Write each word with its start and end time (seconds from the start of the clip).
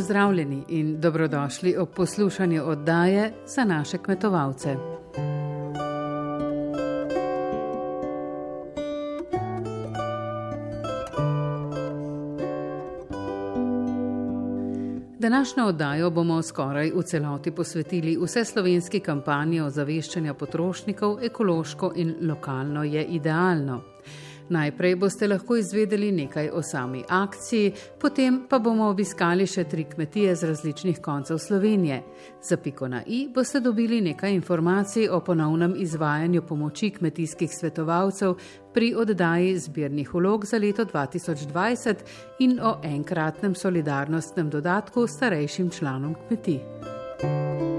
Pozdravljeni 0.00 0.64
in 0.68 1.00
dobrodošli 1.00 1.76
ob 1.76 1.88
poslušanju 1.88 2.62
oddaje 2.64 3.32
za 3.46 3.64
naše 3.64 3.98
kmetovalce. 3.98 4.76
Današnjo 15.18 15.64
oddajo 15.64 16.10
bomo 16.10 16.42
skoraj 16.42 16.90
v 16.94 17.02
celoti 17.02 17.50
posvetili 17.50 18.18
vse 18.22 18.44
slovenski 18.44 19.00
kampanji 19.00 19.60
ozaveščanja 19.60 20.34
potrošnikov, 20.34 21.18
ekološko 21.22 21.92
in 21.96 22.14
lokalno 22.22 22.84
je 22.84 23.04
idealno. 23.04 23.89
Najprej 24.50 24.96
boste 24.96 25.28
lahko 25.28 25.56
izvedeli 25.56 26.12
nekaj 26.12 26.48
o 26.52 26.62
sami 26.62 27.04
akciji, 27.08 27.72
potem 28.00 28.40
pa 28.50 28.58
bomo 28.58 28.88
obiskali 28.90 29.46
še 29.46 29.64
tri 29.70 29.84
kmetije 29.84 30.34
z 30.34 30.48
različnih 30.50 30.98
koncev 31.02 31.38
Slovenije. 31.38 32.02
Za 32.42 32.56
piko 32.56 32.88
na 32.88 33.02
i 33.06 33.28
boste 33.34 33.60
dobili 33.60 34.00
nekaj 34.00 34.34
informacij 34.34 35.08
o 35.08 35.20
ponovnem 35.20 35.74
izvajanju 35.78 36.42
pomoči 36.42 36.90
kmetijskih 36.90 37.54
svetovalcev 37.54 38.34
pri 38.74 38.94
oddaji 38.94 39.58
zbirnih 39.58 40.14
ulog 40.14 40.46
za 40.46 40.58
leto 40.58 40.84
2020 40.84 41.94
in 42.38 42.58
o 42.62 42.80
enkratnem 42.82 43.54
solidarnostnem 43.54 44.50
dodatku 44.50 45.06
starejšim 45.06 45.70
članom 45.70 46.14
kmetij. 46.26 47.69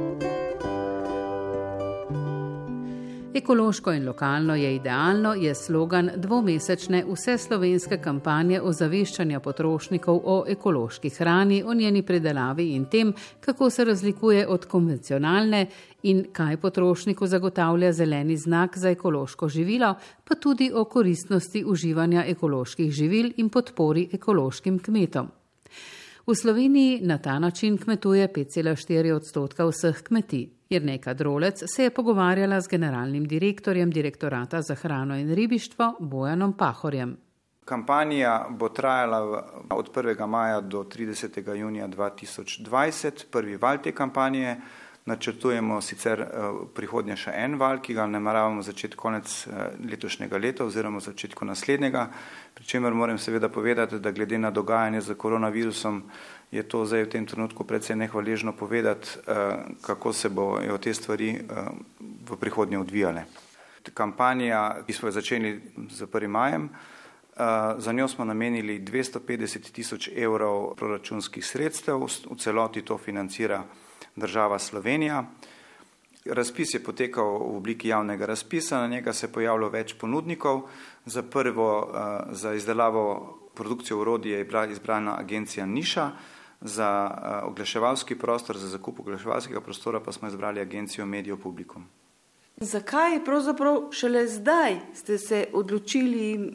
Ekološko 3.33 3.91
in 3.91 4.07
lokalno 4.07 4.55
je 4.55 4.75
idealno 4.75 5.33
je 5.33 5.55
slogan 5.55 6.09
dvomesečne 6.15 7.05
vseslovenske 7.07 7.97
kampanje 8.03 8.59
ozaveščanja 8.61 9.39
potrošnikov 9.39 10.19
o 10.25 10.35
ekološki 10.47 11.09
hrani, 11.15 11.61
o 11.63 11.73
njeni 11.73 12.01
predelavi 12.03 12.67
in 12.75 12.85
tem, 12.91 13.13
kako 13.39 13.69
se 13.69 13.85
razlikuje 13.85 14.47
od 14.47 14.65
konvencionalne 14.65 15.65
in 16.03 16.25
kaj 16.33 16.57
potrošniku 16.57 17.27
zagotavlja 17.27 17.93
zeleni 17.93 18.37
znak 18.37 18.77
za 18.77 18.89
ekološko 18.89 19.49
živilo, 19.49 19.95
pa 20.27 20.35
tudi 20.35 20.71
o 20.73 20.83
koristnosti 20.83 21.63
uživanja 21.65 22.25
ekoloških 22.27 22.91
živil 22.91 23.31
in 23.37 23.49
podpori 23.49 24.09
ekološkim 24.11 24.79
kmetom. 24.79 25.31
V 26.27 26.35
Sloveniji 26.35 26.99
na 27.01 27.17
ta 27.17 27.39
način 27.39 27.77
kmetuje 27.77 28.27
5,4 28.27 29.13
odstotka 29.13 29.65
vseh 29.65 30.03
kmetij. 30.03 30.60
Jrneka 30.71 31.13
Drolec 31.13 31.63
se 31.75 31.83
je 31.83 31.89
pogovarjala 31.89 32.61
z 32.61 32.67
generalnim 32.67 33.27
direktorjem 33.27 33.91
direktorata 33.91 34.61
za 34.61 34.75
hrano 34.75 35.17
in 35.17 35.35
ribištvo 35.35 35.95
Bojanom 35.99 36.53
Pahorjem. 36.57 37.17
Kampanja 37.65 38.45
bo 38.49 38.69
trajala 38.69 39.19
od 39.69 39.91
1. 39.95 40.27
maja 40.27 40.61
do 40.61 40.83
30. 40.83 41.55
junija 41.55 41.87
2020, 41.87 43.25
prvi 43.31 43.57
val 43.57 43.77
te 43.83 43.91
kampanje. 43.91 44.57
Načrtujemo 45.05 45.79
sicer 45.81 46.21
prihodnje 46.75 47.15
še 47.17 47.31
en 47.35 47.55
val, 47.57 47.79
ki 47.81 47.95
ga 47.97 48.05
nameravamo 48.05 48.61
začeti 48.61 48.97
konec 48.97 49.47
letošnjega 49.91 50.37
leta 50.37 50.65
oziroma 50.65 50.99
začetku 50.99 51.45
naslednjega. 51.45 52.05
Pričemer 52.53 52.93
moram 52.93 53.17
seveda 53.17 53.49
povedati, 53.49 53.99
da 53.99 54.11
glede 54.11 54.37
na 54.37 54.51
dogajanje 54.51 55.01
z 55.01 55.15
koronavirusom 55.17 56.03
je 56.51 56.63
to 56.63 56.85
zdaj 56.85 57.07
v 57.07 57.09
tem 57.15 57.25
trenutku 57.25 57.63
predvsej 57.63 57.95
nehvaležno 57.95 58.51
povedati, 58.51 59.23
kako 59.81 60.13
se 60.13 60.29
bojo 60.29 60.77
te 60.77 60.93
stvari 60.93 61.39
v 61.99 62.37
prihodnje 62.39 62.79
odvijale. 62.79 63.23
Kampanja, 63.93 64.83
ki 64.85 64.93
smo 64.93 65.07
jo 65.09 65.15
začeli 65.15 65.61
z 65.89 66.05
1. 66.05 66.27
majem, 66.27 66.69
za 67.77 67.91
njo 67.91 68.07
smo 68.07 68.25
namenili 68.25 68.79
250 68.83 69.71
tisoč 69.71 70.09
evrov 70.15 70.75
proračunskih 70.75 71.45
sredstev, 71.45 72.03
v 72.03 72.35
celoti 72.37 72.83
to 72.85 72.97
financira 72.97 73.63
država 74.15 74.59
Slovenija. 74.59 75.23
Razpis 76.25 76.73
je 76.73 76.83
potekal 76.83 77.25
v 77.25 77.57
obliki 77.57 77.87
javnega 77.89 78.25
razpisa, 78.25 78.77
na 78.77 78.87
njega 78.87 79.13
se 79.13 79.25
je 79.25 79.33
pojavilo 79.33 79.69
več 79.73 79.95
ponudnikov. 79.97 80.67
Za 81.05 81.23
prvo, 81.23 81.89
za 82.29 82.53
izdelavo 82.53 83.37
produkcijo 83.55 83.97
urodja 83.99 84.37
je 84.37 84.45
bila 84.45 84.65
izbrana 84.67 85.17
agencija 85.17 85.65
Niša, 85.65 86.11
za 86.61 87.11
oglaševalski 87.43 88.15
prostor, 88.19 88.57
za 88.57 88.67
zakup 88.67 88.99
oglaševalskega 88.99 89.61
prostora 89.61 89.99
pa 89.99 90.11
smo 90.11 90.27
izbrali 90.27 90.61
agencijo 90.61 91.05
Medio 91.05 91.37
Publikum. 91.37 91.85
Zakaj 92.61 93.23
pravzaprav 93.25 93.77
šele 93.91 94.27
zdaj 94.27 94.75
ste 94.93 95.17
se 95.17 95.45
odločili 95.53 96.51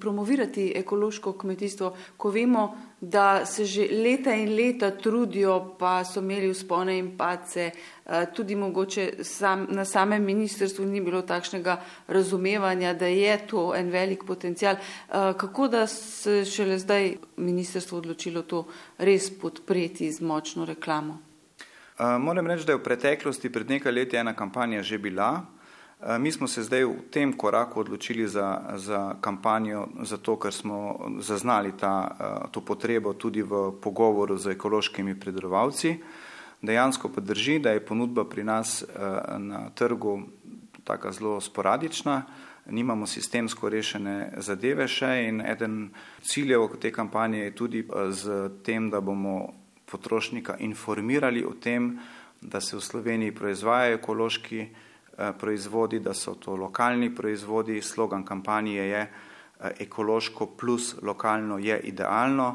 promovirati 0.00 0.72
ekološko 0.76 1.32
kmetijstvo, 1.32 1.96
ko 2.16 2.30
vemo, 2.30 2.76
da 3.00 3.46
se 3.46 3.64
že 3.64 3.86
leta 3.92 4.34
in 4.34 4.56
leta 4.56 4.90
trudijo, 4.90 5.76
pa 5.78 6.04
so 6.04 6.20
imeli 6.20 6.48
vzpone 6.50 6.98
in 6.98 7.16
padce, 7.18 7.70
tudi 8.34 8.56
mogoče 8.56 9.12
sam, 9.22 9.66
na 9.70 9.84
samem 9.84 10.24
ministrstvu 10.24 10.86
ni 10.86 11.00
bilo 11.00 11.22
takšnega 11.22 11.76
razumevanja, 12.08 12.94
da 12.94 13.06
je 13.06 13.46
to 13.46 13.74
en 13.76 13.90
velik 13.90 14.24
potencial. 14.26 14.76
Kako 15.36 15.68
da 15.68 15.86
se 15.86 16.44
šele 16.44 16.78
zdaj 16.78 17.16
ministrstvo 17.36 17.98
odločilo 17.98 18.42
to 18.42 18.66
res 18.98 19.30
podpreti 19.40 20.12
z 20.12 20.20
močno 20.20 20.64
reklamo? 20.64 21.33
Moram 21.98 22.46
reči, 22.46 22.66
da 22.66 22.72
je 22.72 22.78
v 22.78 22.82
preteklosti 22.82 23.52
pred 23.52 23.68
nekaj 23.70 23.92
leti 23.92 24.16
ena 24.16 24.34
kampanja 24.34 24.82
že 24.82 24.98
bila. 24.98 25.46
Mi 26.18 26.32
smo 26.32 26.48
se 26.48 26.62
zdaj 26.62 26.84
v 26.84 26.94
tem 27.10 27.32
koraku 27.32 27.80
odločili 27.80 28.26
za, 28.28 28.74
za 28.76 29.14
kampanjo, 29.20 29.86
zato 30.02 30.36
ker 30.36 30.52
smo 30.52 30.98
zaznali 31.20 31.72
ta, 31.78 32.50
to 32.50 32.60
potrebo 32.60 33.14
tudi 33.14 33.42
v 33.42 33.72
pogovoru 33.80 34.36
z 34.36 34.58
ekološkimi 34.58 35.14
predelovalci. 35.20 35.96
Dejansko 36.62 37.08
pa 37.08 37.20
drži, 37.20 37.58
da 37.58 37.70
je 37.70 37.86
ponudba 37.86 38.24
pri 38.24 38.44
nas 38.44 38.84
na 39.38 39.70
trgu 39.70 40.22
taka 40.84 41.12
zelo 41.12 41.40
sporadična, 41.40 42.22
nimamo 42.66 43.06
sistemsko 43.06 43.68
rešene 43.68 44.32
zadeve 44.36 44.88
še 44.88 45.28
in 45.28 45.40
eden 45.40 45.90
ciljev 46.22 46.74
te 46.80 46.92
kampanje 46.92 47.38
je 47.38 47.54
tudi 47.54 47.86
z 48.10 48.48
tem, 48.64 48.90
da 48.90 49.00
bomo 49.00 49.63
potrošnika 49.94 50.58
informirali 50.58 51.44
o 51.46 51.54
tem, 51.54 51.94
da 52.40 52.60
se 52.60 52.76
v 52.76 52.82
Sloveniji 52.82 53.34
proizvajajo 53.34 54.00
ekološki 54.02 54.66
proizvodi, 55.38 56.00
da 56.02 56.14
so 56.14 56.34
to 56.34 56.56
lokalni 56.58 57.14
proizvodi. 57.14 57.82
Slogan 57.82 58.24
kampanje 58.26 58.82
je 58.82 59.06
ekološko 59.80 60.46
plus 60.58 60.94
lokalno 61.02 61.58
je 61.58 61.80
idealno. 61.80 62.54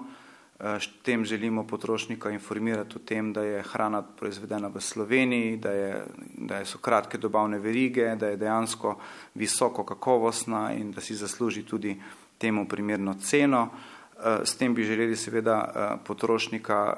S 0.59 0.89
tem 1.03 1.23
želimo 1.25 1.63
potrošnika 1.67 2.29
informirati 2.29 2.95
o 2.95 2.99
tem, 2.99 3.33
da 3.33 3.41
je 3.43 3.61
hrana 3.63 4.01
proizvedena 4.03 4.67
v 4.67 4.81
Sloveniji, 4.81 5.57
da, 5.57 5.71
je, 5.71 6.03
da 6.35 6.65
so 6.65 6.81
kratke 6.83 7.17
dobavne 7.17 7.59
verige, 7.59 8.15
da 8.19 8.27
je 8.27 8.37
dejansko 8.37 8.97
visoko 9.39 9.85
kakovostna 9.87 10.73
in 10.75 10.91
da 10.91 11.01
si 11.01 11.15
zasluži 11.15 11.63
tudi 11.63 11.95
temu 12.37 12.67
primerno 12.67 13.15
ceno. 13.23 13.69
S 14.43 14.57
tem 14.57 14.73
bi 14.75 14.83
želeli 14.83 15.15
seveda 15.15 15.99
potrošnika 16.05 16.97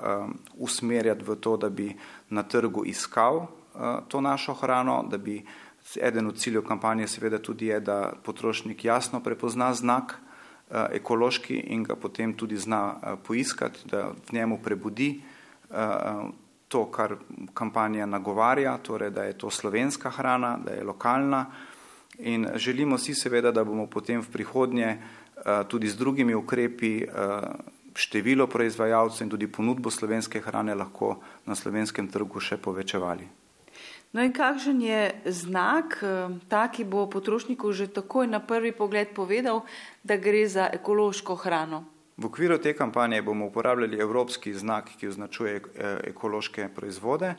usmerjati 0.58 1.26
v 1.28 1.36
to, 1.36 1.58
da 1.58 1.70
bi 1.70 1.96
na 2.30 2.44
trgu 2.44 2.86
iskal 2.86 3.48
to 4.08 4.22
našo 4.22 4.54
hrano, 4.54 5.04
da 5.10 5.18
bi 5.18 5.46
eden 6.02 6.28
od 6.28 6.38
ciljev 6.38 6.64
kampanje 6.64 7.08
seveda 7.08 7.40
tudi 7.40 7.66
je, 7.66 7.80
da 7.80 8.14
potrošnik 8.24 8.86
jasno 8.86 9.20
prepozna 9.20 9.74
znak 9.74 10.18
ekološki 10.72 11.56
in 11.56 11.84
ga 11.84 11.96
potem 11.96 12.34
tudi 12.34 12.58
zna 12.58 12.96
poiskati, 13.28 13.80
da 13.86 14.08
v 14.08 14.34
njemu 14.34 14.60
prebudi 14.64 15.22
to, 16.68 16.86
kar 16.92 17.16
kampanja 17.54 18.06
nagovarja, 18.06 18.78
torej 18.78 19.12
da 19.12 19.24
je 19.24 19.38
to 19.38 19.50
slovenska 19.50 20.10
hrana, 20.10 20.58
da 20.66 20.72
je 20.72 20.84
lokalna. 20.84 21.46
In 22.20 22.48
želimo 22.56 22.98
si 22.98 23.16
seveda, 23.16 23.52
da 23.52 23.64
bomo 23.64 23.88
potem 23.88 24.22
v 24.22 24.32
prihodnje 24.32 24.98
tudi 25.68 25.90
z 25.90 25.96
drugimi 25.98 26.36
ukrepi 26.36 27.06
število 27.96 28.48
proizvajalcev 28.48 29.26
in 29.26 29.30
tudi 29.30 29.48
ponudbo 29.48 29.92
slovenske 29.92 30.40
hrane 30.40 30.76
lahko 30.76 31.20
na 31.46 31.56
slovenskem 31.56 32.08
trgu 32.08 32.40
še 32.40 32.58
povečevali. 32.58 33.28
No 34.12 34.24
in 34.24 34.34
kakšen 34.36 34.82
je 34.84 35.02
znak, 35.32 35.96
ta, 36.52 36.68
ki 36.68 36.84
bo 36.84 37.08
potrošniku 37.08 37.72
že 37.72 37.88
takoj 37.88 38.28
na 38.28 38.44
prvi 38.44 38.76
pogled 38.76 39.16
povedal, 39.16 39.64
da 40.04 40.20
gre 40.20 40.44
za 40.48 40.68
ekološko 40.68 41.36
hrano? 41.36 41.86
V 42.18 42.28
okviru 42.28 42.60
te 42.60 42.76
kampanje 42.76 43.22
bomo 43.22 43.48
uporabljali 43.48 43.98
evropski 43.98 44.54
znak, 44.54 44.92
ki 45.00 45.08
označuje 45.08 45.62
ekološke 46.12 46.68
proizvode. 46.76 47.34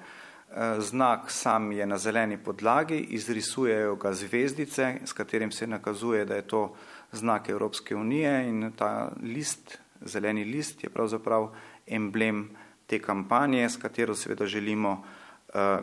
Znak 0.78 1.30
sam 1.30 1.72
je 1.72 1.86
na 1.86 1.98
zeleni 1.98 2.36
podlagi, 2.36 2.98
izrisujejo 3.16 3.96
ga 3.96 4.12
zvezdice, 4.12 4.98
s 5.04 5.12
katerim 5.12 5.52
se 5.52 5.66
nakazuje, 5.66 6.24
da 6.24 6.34
je 6.34 6.42
to 6.42 6.74
znak 7.12 7.48
Evropske 7.48 7.96
unije 7.96 8.48
in 8.48 8.72
ta 8.76 9.12
list, 9.22 9.78
zeleni 10.00 10.44
list 10.44 10.84
je 10.84 10.90
pravzaprav 10.90 11.50
emblem 11.86 12.48
te 12.86 12.98
kampanje, 12.98 13.68
s 13.68 13.76
katero 13.76 14.14
seveda 14.14 14.46
želimo 14.46 15.02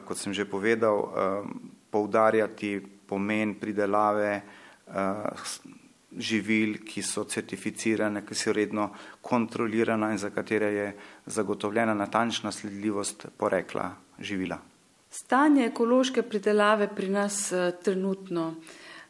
kot 0.05 0.17
sem 0.17 0.33
že 0.33 0.49
povedal, 0.49 1.13
poudarjati 1.89 2.81
pomen 3.05 3.55
pridelave 3.61 4.41
živil, 6.09 6.79
ki 6.85 7.01
so 7.05 7.23
certificirane, 7.29 8.25
ki 8.25 8.35
so 8.35 8.53
redno 8.53 8.89
kontrolirana 9.21 10.09
in 10.11 10.17
za 10.17 10.33
katere 10.33 10.73
je 10.73 10.87
zagotovljena 11.25 11.93
natančna 11.93 12.51
sledljivost 12.51 13.27
porekla 13.37 13.91
živila. 14.19 14.57
Stanje 15.09 15.65
ekološke 15.69 16.21
pridelave 16.21 16.89
pri 16.95 17.09
nas 17.09 17.53
trenutno. 17.83 18.55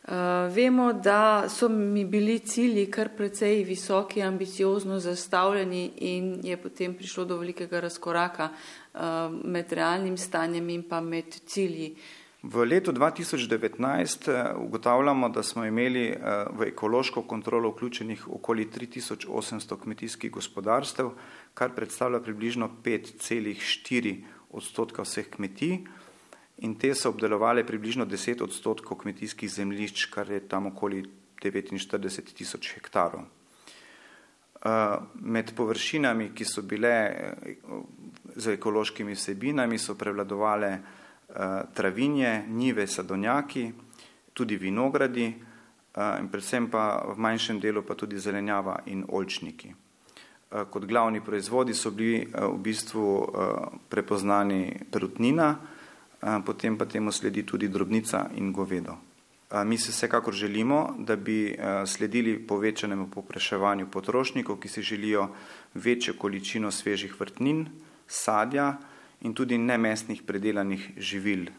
Uh, 0.09 0.15
vemo, 0.55 0.93
da 0.93 1.45
so 1.49 1.67
mi 1.69 2.05
bili 2.05 2.39
cilji 2.39 2.87
kar 2.91 3.11
precej 3.17 3.63
visoki, 3.63 4.21
ambiciozno 4.21 4.99
zastavljeni 4.99 5.91
in 5.97 6.39
je 6.43 6.57
potem 6.57 6.95
prišlo 6.97 7.25
do 7.25 7.37
velikega 7.37 7.79
razkoraka 7.79 8.49
uh, 8.49 9.01
med 9.43 9.71
realnim 9.71 10.17
stanjem 10.17 10.69
in 10.69 10.83
pa 10.89 11.01
med 11.01 11.37
cilji. 11.45 11.95
V 12.43 12.65
letu 12.65 12.91
2019 12.91 14.31
eh, 14.31 14.55
ugotavljamo, 14.57 15.29
da 15.29 15.43
smo 15.43 15.65
imeli 15.65 16.05
eh, 16.07 16.45
v 16.55 16.67
ekološko 16.71 17.21
kontrolo 17.21 17.69
vključenih 17.69 18.27
okoli 18.31 18.65
3800 18.65 19.79
kmetijskih 19.83 20.31
gospodarstev, 20.31 21.09
kar 21.53 21.75
predstavlja 21.75 22.19
približno 22.19 22.69
5,4 22.83 24.23
odstotka 24.49 25.03
vseh 25.03 25.29
kmetij 25.29 25.83
in 26.59 26.75
te 26.75 26.93
so 26.95 27.09
obdelovali 27.09 27.63
približno 27.63 28.05
10 28.05 28.43
odstotkov 28.43 28.97
kmetijskih 28.97 29.51
zemljišč, 29.51 30.05
kar 30.05 30.31
je 30.31 30.39
tam 30.47 30.67
okoli 30.67 31.03
49 31.41 32.33
tisoč 32.33 32.73
hektarov. 32.75 33.21
Eh, 33.23 34.97
med 35.15 35.53
površinami, 35.55 36.31
ki 36.35 36.45
so 36.45 36.61
bile 36.61 36.95
z 38.35 38.57
ekološkimi 38.59 39.15
vsebinami, 39.15 39.77
so 39.77 39.95
prevladovale 39.95 40.79
Eh, 41.29 41.61
travinje, 41.73 42.43
njive, 42.47 42.87
sadonjaki, 42.87 43.71
tudi 44.33 44.55
vinogradi 44.55 45.25
eh, 45.25 46.17
in 46.19 46.27
predvsem 46.27 46.69
pa 46.69 47.05
v 47.13 47.17
manjšem 47.21 47.59
delu 47.59 47.83
pa 47.85 47.93
tudi 47.93 48.17
zelenjava 48.17 48.79
in 48.85 49.03
olčniki. 49.07 49.69
Eh, 49.69 50.63
kot 50.71 50.85
glavni 50.85 51.21
proizvodi 51.21 51.73
so 51.73 51.91
bili 51.91 52.25
v 52.33 52.57
bistvu 52.57 53.05
prepoznani 53.89 54.79
perutnina, 54.91 55.55
potem 56.45 56.77
pa 56.77 56.85
temu 56.85 57.11
sledi 57.11 57.43
tudi 57.43 57.67
drobnica 57.67 58.29
in 58.35 58.51
govedo. 58.51 58.97
Mi 59.65 59.77
se 59.77 59.91
vsekakor 59.91 60.33
želimo, 60.33 60.95
da 60.99 61.15
bi 61.15 61.57
sledili 61.85 62.37
povečanemu 62.47 63.07
popraševanju 63.09 63.87
potrošnikov, 63.91 64.59
ki 64.59 64.67
si 64.67 64.81
želijo 64.81 65.29
večjo 65.73 66.13
količino 66.17 66.71
svežih 66.71 67.15
vrtnin, 67.19 67.65
sadja, 68.07 68.77
in 69.21 69.33
tudi 69.33 69.57
nemestnih 69.57 70.23
predelanih 70.23 70.91
živil, 70.97 71.49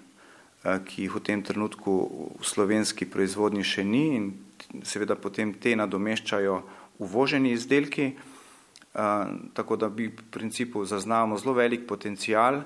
ki 0.61 1.05
jih 1.05 1.15
v 1.15 1.23
tem 1.25 1.43
trenutku 1.43 1.93
v 2.41 2.45
slovenski 2.45 3.09
proizvodnji 3.09 3.65
še 3.65 3.85
ni 3.85 4.05
in 4.17 4.33
seveda 4.85 5.17
potem 5.17 5.53
te 5.56 5.73
nadomeščajo 5.77 6.56
uvoženi 7.01 7.53
izdelki, 7.56 8.13
tako 9.56 9.77
da 9.77 9.89
bi 9.89 10.09
v 10.09 10.27
principu 10.33 10.85
zaznavamo 10.85 11.39
zelo 11.41 11.55
velik 11.56 11.87
potencial 11.89 12.65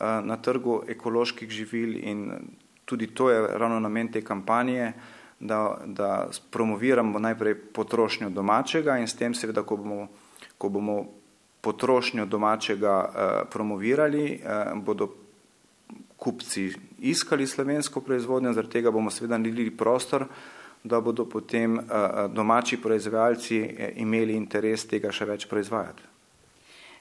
na 0.00 0.36
trgu 0.36 0.82
ekoloških 0.88 1.50
živil 1.50 1.96
in 2.02 2.32
tudi 2.84 3.06
to 3.06 3.30
je 3.30 3.58
ravno 3.58 3.80
namen 3.80 4.12
te 4.12 4.22
kampanje, 4.24 4.92
da, 5.40 5.80
da 5.86 6.28
promoviramo 6.50 7.18
najprej 7.18 7.54
potrošnjo 7.54 8.30
domačega 8.30 8.98
in 8.98 9.08
s 9.08 9.16
tem 9.16 9.34
seveda, 9.34 9.62
ko 9.62 9.76
bomo, 9.76 10.06
ko 10.58 10.68
bomo 10.68 11.04
potrošnjo 11.60 12.26
domačega 12.26 12.94
eh, 13.04 13.44
promovirali, 13.50 14.24
eh, 14.32 14.72
bodo 14.74 15.08
kupci 16.16 16.72
iskali 16.98 17.46
slovensko 17.46 18.00
proizvodnjo, 18.00 18.52
zaradi 18.52 18.72
tega 18.72 18.90
bomo 18.90 19.10
seveda 19.10 19.38
naredili 19.38 19.76
prostor, 19.76 20.26
da 20.84 21.00
bodo 21.00 21.28
potem 21.28 21.78
eh, 21.78 21.84
domači 22.28 22.80
proizvajalci 22.80 23.60
imeli 23.96 24.36
interes 24.36 24.86
tega 24.86 25.12
še 25.12 25.28
več 25.28 25.48
proizvajati. 25.48 26.13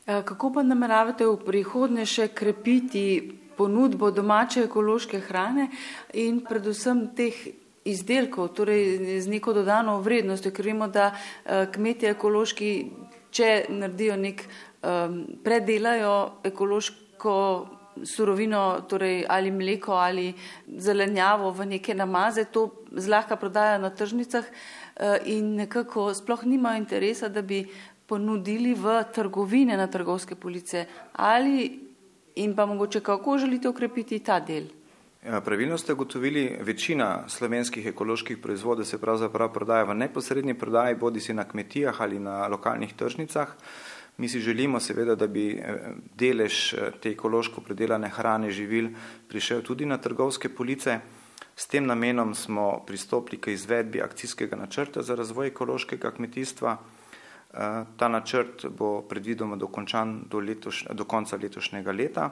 Kako 0.05 0.51
pa 0.51 0.63
nameravate 0.63 1.23
v 1.23 1.37
prihodnje 1.39 2.03
še 2.05 2.25
krepiti 2.35 3.03
ponudbo 3.55 4.09
domače 4.11 4.65
ekološke 4.67 5.21
hrane 5.29 5.69
in 6.19 6.41
predvsem 6.43 7.05
teh 7.15 7.37
izdelkov, 7.87 8.49
torej 8.51 9.21
z 9.23 9.31
neko 9.31 9.53
dodano 9.55 9.95
vrednostjo, 10.03 10.51
ker 10.51 10.67
vemo, 10.67 10.89
da 10.91 11.13
kmetje 11.45 12.11
ekološki 12.17 12.71
če 13.31 13.49
naredijo 13.71 14.17
nek, 14.19 14.43
predelajo 15.43 16.15
ekološko 16.51 17.37
surovino, 18.03 18.83
torej 18.89 19.23
ali 19.29 19.51
mleko 19.51 19.93
ali 19.93 20.33
zelenjavo 20.67 21.51
v 21.51 21.65
neke 21.77 21.95
namaze, 21.95 22.45
to 22.45 22.83
zlahka 22.91 23.35
prodajo 23.35 23.79
na 23.79 23.89
tržnicah 23.89 24.43
uh, 24.43 25.17
in 25.25 25.55
nekako 25.55 26.13
sploh 26.13 26.45
nimajo 26.45 26.81
interesa, 26.81 27.29
da 27.29 27.41
bi 27.41 27.63
ponudili 28.07 28.73
v 28.73 29.03
trgovine 29.13 29.77
na 29.77 29.87
trgovske 29.87 30.35
police 30.35 30.85
ali 31.13 31.79
in 32.35 32.55
pa 32.55 32.65
mogoče 32.65 32.99
kako 32.99 33.37
želite 33.37 33.69
ukrepiti 33.69 34.19
ta 34.19 34.39
del. 34.39 34.63
Ja, 35.25 35.41
pravilno 35.41 35.77
ste 35.77 35.93
ugotovili, 35.93 36.57
večina 36.61 37.23
slovenskih 37.27 37.85
ekoloških 37.87 38.37
proizvodov 38.37 38.85
se 38.85 38.97
pravzaprav 39.01 39.53
prodaja 39.53 39.83
v 39.83 39.95
neposrednji 39.95 40.53
prodaji, 40.53 40.95
bodi 40.95 41.19
si 41.19 41.33
na 41.33 41.43
kmetijah 41.43 42.01
ali 42.01 42.19
na 42.19 42.47
lokalnih 42.47 42.93
tržnicah. 42.93 43.55
Mi 44.17 44.29
si 44.29 44.39
želimo 44.39 44.79
seveda, 44.79 45.15
da 45.15 45.27
bi 45.27 45.51
eh, 45.51 45.93
delež 46.15 46.73
eh, 46.73 46.91
te 47.01 47.09
ekološko 47.11 47.61
predelane 47.61 48.09
hrane 48.09 48.51
živil 48.51 48.89
prišel 49.29 49.61
tudi 49.61 49.85
na 49.85 49.97
trgovske 49.97 50.49
police. 50.49 50.99
S 51.55 51.67
tem 51.67 51.85
namenom 51.85 52.35
smo 52.35 52.83
pristopili 52.87 53.41
k 53.41 53.51
izvedbi 53.51 54.01
akcijskega 54.01 54.55
načrta 54.55 55.01
za 55.01 55.15
razvoj 55.15 55.47
ekološkega 55.47 56.11
kmetijstva. 56.11 56.77
Eh, 57.53 57.85
ta 57.97 58.07
načrt 58.07 58.65
bo 58.65 59.01
predvidoma 59.01 59.55
dokončan 59.55 60.23
do, 60.29 60.39
letoš, 60.39 60.87
do 60.89 61.05
konca 61.05 61.37
letošnjega 61.37 61.91
leta 61.91 62.31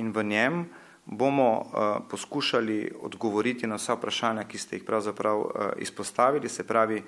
in 0.00 0.12
v 0.12 0.24
njem 0.24 0.62
bomo 1.08 1.50
uh, 1.60 2.04
poskušali 2.10 2.92
odgovoriti 3.00 3.66
na 3.66 3.78
vsa 3.80 3.94
vprašanja, 3.96 4.44
ki 4.44 4.58
ste 4.58 4.76
jih 4.76 4.84
pravzaprav 4.84 5.40
uh, 5.40 5.52
izpostavili, 5.80 6.48
se 6.48 6.66
pravi 6.66 7.02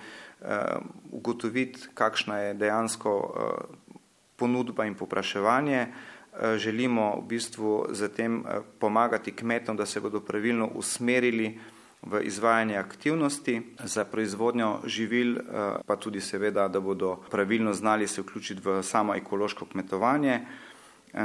ugotoviti, 1.12 1.88
kakšna 1.94 2.38
je 2.38 2.54
dejansko 2.54 3.12
ponudba 4.36 4.86
in 4.88 4.94
popraševanje. 4.94 5.86
Želimo 6.56 7.20
v 7.20 7.26
bistvu 7.28 7.86
zatem 7.90 8.40
uh, 8.40 8.64
pomagati 8.78 9.36
kmetom, 9.36 9.76
da 9.76 9.86
se 9.86 10.00
bodo 10.00 10.20
pravilno 10.20 10.70
usmerili 10.74 11.58
v 12.02 12.22
izvajanje 12.24 12.76
aktivnosti 12.76 13.62
za 13.84 14.04
proizvodnjo 14.04 14.80
živil, 14.84 15.36
pa 15.86 15.96
tudi 15.96 16.20
seveda, 16.20 16.68
da 16.68 16.80
bodo 16.80 17.16
pravilno 17.30 17.74
znali 17.74 18.06
se 18.08 18.22
vključiti 18.22 18.60
v 18.64 18.82
samo 18.82 19.14
ekološko 19.14 19.66
kmetovanje. 19.72 20.40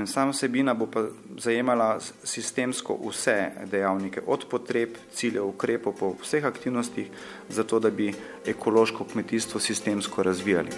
Sama 0.06 0.32
vsebina 0.32 0.74
bo 0.74 0.88
pa 0.90 1.06
zajemala 1.38 2.00
sistemsko 2.24 2.98
vse 3.10 3.52
dejavnike, 3.72 4.22
od 4.28 4.46
potreb, 4.50 4.98
ciljev, 5.14 5.46
ukrepov 5.46 5.94
po 6.00 6.16
vseh 6.22 6.46
aktivnostih, 6.46 7.08
zato 7.50 7.80
da 7.80 7.90
bi 7.90 8.14
ekološko 8.46 9.06
kmetijstvo 9.14 9.60
sistemsko 9.60 10.24
razvijali. 10.24 10.70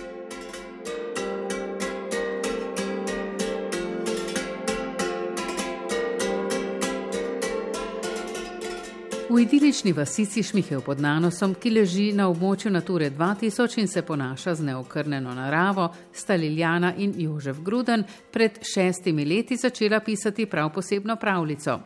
V 9.29 9.39
idilični 9.39 9.91
vasici 9.93 10.43
Šmihev 10.43 10.81
pod 10.81 11.01
Nanosom, 11.01 11.51
ki 11.59 11.71
leži 11.75 12.05
na 12.15 12.29
območju 12.31 12.71
Nature 12.71 13.09
2000 13.11 13.81
in 13.81 13.87
se 13.87 14.01
ponaša 14.01 14.53
z 14.55 14.63
neokrnjeno 14.63 15.33
naravo, 15.35 15.89
sta 16.13 16.35
Liljana 16.35 16.93
in 16.97 17.13
Jožef 17.17 17.59
Gruden 17.59 18.05
pred 18.31 18.59
šestimi 18.73 19.25
leti 19.25 19.57
začela 19.57 19.99
pisati 19.99 20.45
prav 20.45 20.71
posebno 20.73 21.15
pravljico. 21.15 21.79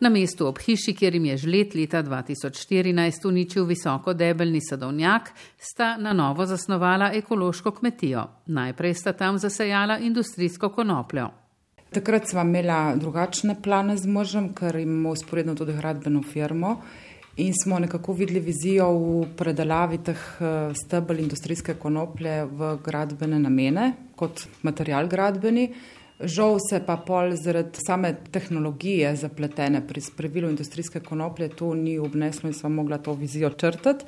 Na 0.00 0.08
mestu 0.08 0.46
ob 0.46 0.58
hiši, 0.58 0.92
kjer 0.94 1.14
jim 1.14 1.24
je 1.24 1.36
žlet 1.36 1.74
leta 1.74 2.02
2014 2.02 3.28
uničil 3.28 3.64
visoko 3.64 4.12
debelni 4.12 4.60
sadovnjak, 4.60 5.32
sta 5.58 5.96
na 5.96 6.12
novo 6.12 6.46
zasnovala 6.46 7.12
ekološko 7.14 7.70
kmetijo. 7.70 8.28
Najprej 8.46 8.94
sta 8.94 9.12
tam 9.12 9.38
zasejala 9.38 9.98
industrijsko 9.98 10.68
konopljo. 10.68 11.41
Takrat 11.92 12.28
smo 12.28 12.40
imeli 12.40 12.98
drugačne 13.00 13.56
plane 13.62 13.96
z 13.96 14.08
možem, 14.08 14.52
ker 14.56 14.76
imamo 14.80 15.10
usporedno 15.12 15.54
tudi 15.54 15.74
gradbeno 15.76 16.22
firmo 16.22 16.76
in 17.36 17.52
smo 17.62 17.78
nekako 17.78 18.12
videli 18.12 18.40
vizijo 18.40 18.86
v 18.92 19.26
predelavi 19.36 19.98
teh 20.04 20.22
eh, 20.40 20.72
stebel 20.74 21.20
industrijske 21.20 21.74
konoplje 21.74 22.44
v 22.44 22.76
gradbene 22.84 23.38
namene 23.38 23.92
kot 24.16 24.46
material 24.62 25.08
gradbeni. 25.08 25.72
Žal 26.20 26.58
se 26.70 26.80
pa 26.86 26.96
pol 26.96 27.36
zaradi 27.36 27.80
same 27.86 28.14
tehnologije 28.30 29.16
zapletene 29.16 29.80
pri 29.86 30.00
spravilu 30.00 30.48
industrijske 30.48 31.00
konoplje 31.00 31.48
to 31.48 31.74
ni 31.74 31.98
obneslo 31.98 32.48
in 32.48 32.54
smo 32.54 32.68
mogla 32.68 32.98
to 32.98 33.12
vizijo 33.12 33.50
črtati. 33.50 34.04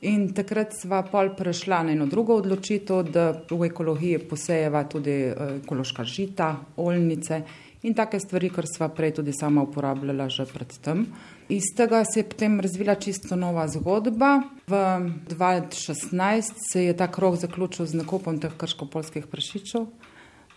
In 0.00 0.30
takrat 0.32 0.72
sva 0.72 1.02
pol 1.04 1.34
prešla 1.36 1.82
na 1.84 1.92
eno 1.92 2.06
drugo 2.08 2.38
odločitev, 2.40 3.02
da 3.12 3.24
v 3.50 3.66
ekologiji 3.68 4.22
posejeva 4.30 4.86
tudi 4.88 5.16
eh, 5.28 5.58
ekološka 5.60 6.04
žita, 6.08 6.54
oljnice 6.80 7.42
in 7.84 7.94
take 7.96 8.20
stvari, 8.20 8.48
kar 8.48 8.64
sva 8.68 8.88
prej 8.88 9.18
tudi 9.18 9.34
sama 9.36 9.62
uporabljala 9.62 10.28
že 10.32 10.46
predtem. 10.48 11.04
Iz 11.52 11.68
tega 11.76 12.00
se 12.04 12.20
je 12.20 12.28
potem 12.28 12.60
razvila 12.60 12.94
čisto 12.94 13.36
nova 13.36 13.68
zgodba. 13.68 14.40
V 14.66 14.80
2016 15.28 16.64
se 16.72 16.84
je 16.84 16.96
ta 16.96 17.10
krog 17.12 17.36
zaključil 17.36 17.86
z 17.86 18.00
nakupom 18.00 18.40
teh 18.40 18.56
krškopolskih 18.56 19.26
prašičev. 19.26 19.84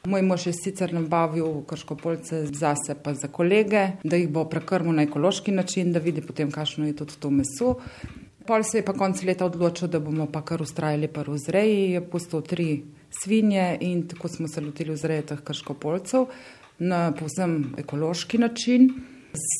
Moj 0.07 0.21
mož 0.21 0.47
je 0.47 0.53
sicer 0.53 0.93
nabavil 0.93 1.63
krškopolce 1.67 2.45
zase, 2.51 2.95
pa 3.03 3.13
za 3.13 3.27
kolege, 3.27 3.87
da 4.03 4.15
jih 4.19 4.27
bo 4.27 4.43
prekrmil 4.45 4.95
na 4.95 5.03
ekološki 5.03 5.51
način, 5.51 5.91
da 5.91 5.99
vidi 5.99 6.21
potem, 6.21 6.51
kakšno 6.51 6.87
je 6.87 6.95
tudi 6.95 7.19
to 7.19 7.29
meso. 7.31 7.75
Pol 8.45 8.63
se 8.63 8.77
je 8.77 8.85
pa 8.85 8.93
konec 8.93 9.21
leta 9.23 9.45
odločil, 9.45 9.87
da 9.87 9.99
bomo 10.03 10.27
pa 10.31 10.41
kar 10.43 10.61
ustrajali 10.61 11.07
pa 11.07 11.23
v 11.23 11.37
zreji, 11.39 11.91
je 11.95 12.01
postal 12.01 12.41
tri 12.41 12.83
svinje 13.09 13.77
in 13.81 14.07
tako 14.07 14.27
smo 14.27 14.47
se 14.47 14.61
lotili 14.61 14.93
vzreje 14.93 15.29
teh 15.31 15.41
krškopolcev 15.43 16.25
na 16.79 17.11
povsem 17.15 17.75
ekološki 17.77 18.37
način 18.37 18.89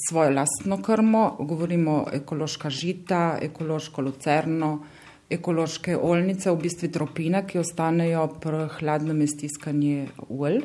svojo 0.09 0.29
lastno 0.29 0.81
krmo, 0.81 1.37
govorimo 1.39 2.05
ekološka 2.13 2.69
žita, 2.69 3.37
ekološko 3.41 4.01
lucerno, 4.01 4.83
ekološke 5.29 5.97
oljnice, 5.97 6.51
v 6.51 6.61
bistvu 6.61 6.89
tropine, 6.93 7.41
ki 7.47 7.59
ostanejo 7.59 8.27
pri 8.41 8.67
hladnem 8.77 9.21
iztiskanju 9.21 10.07
olj. 10.29 10.61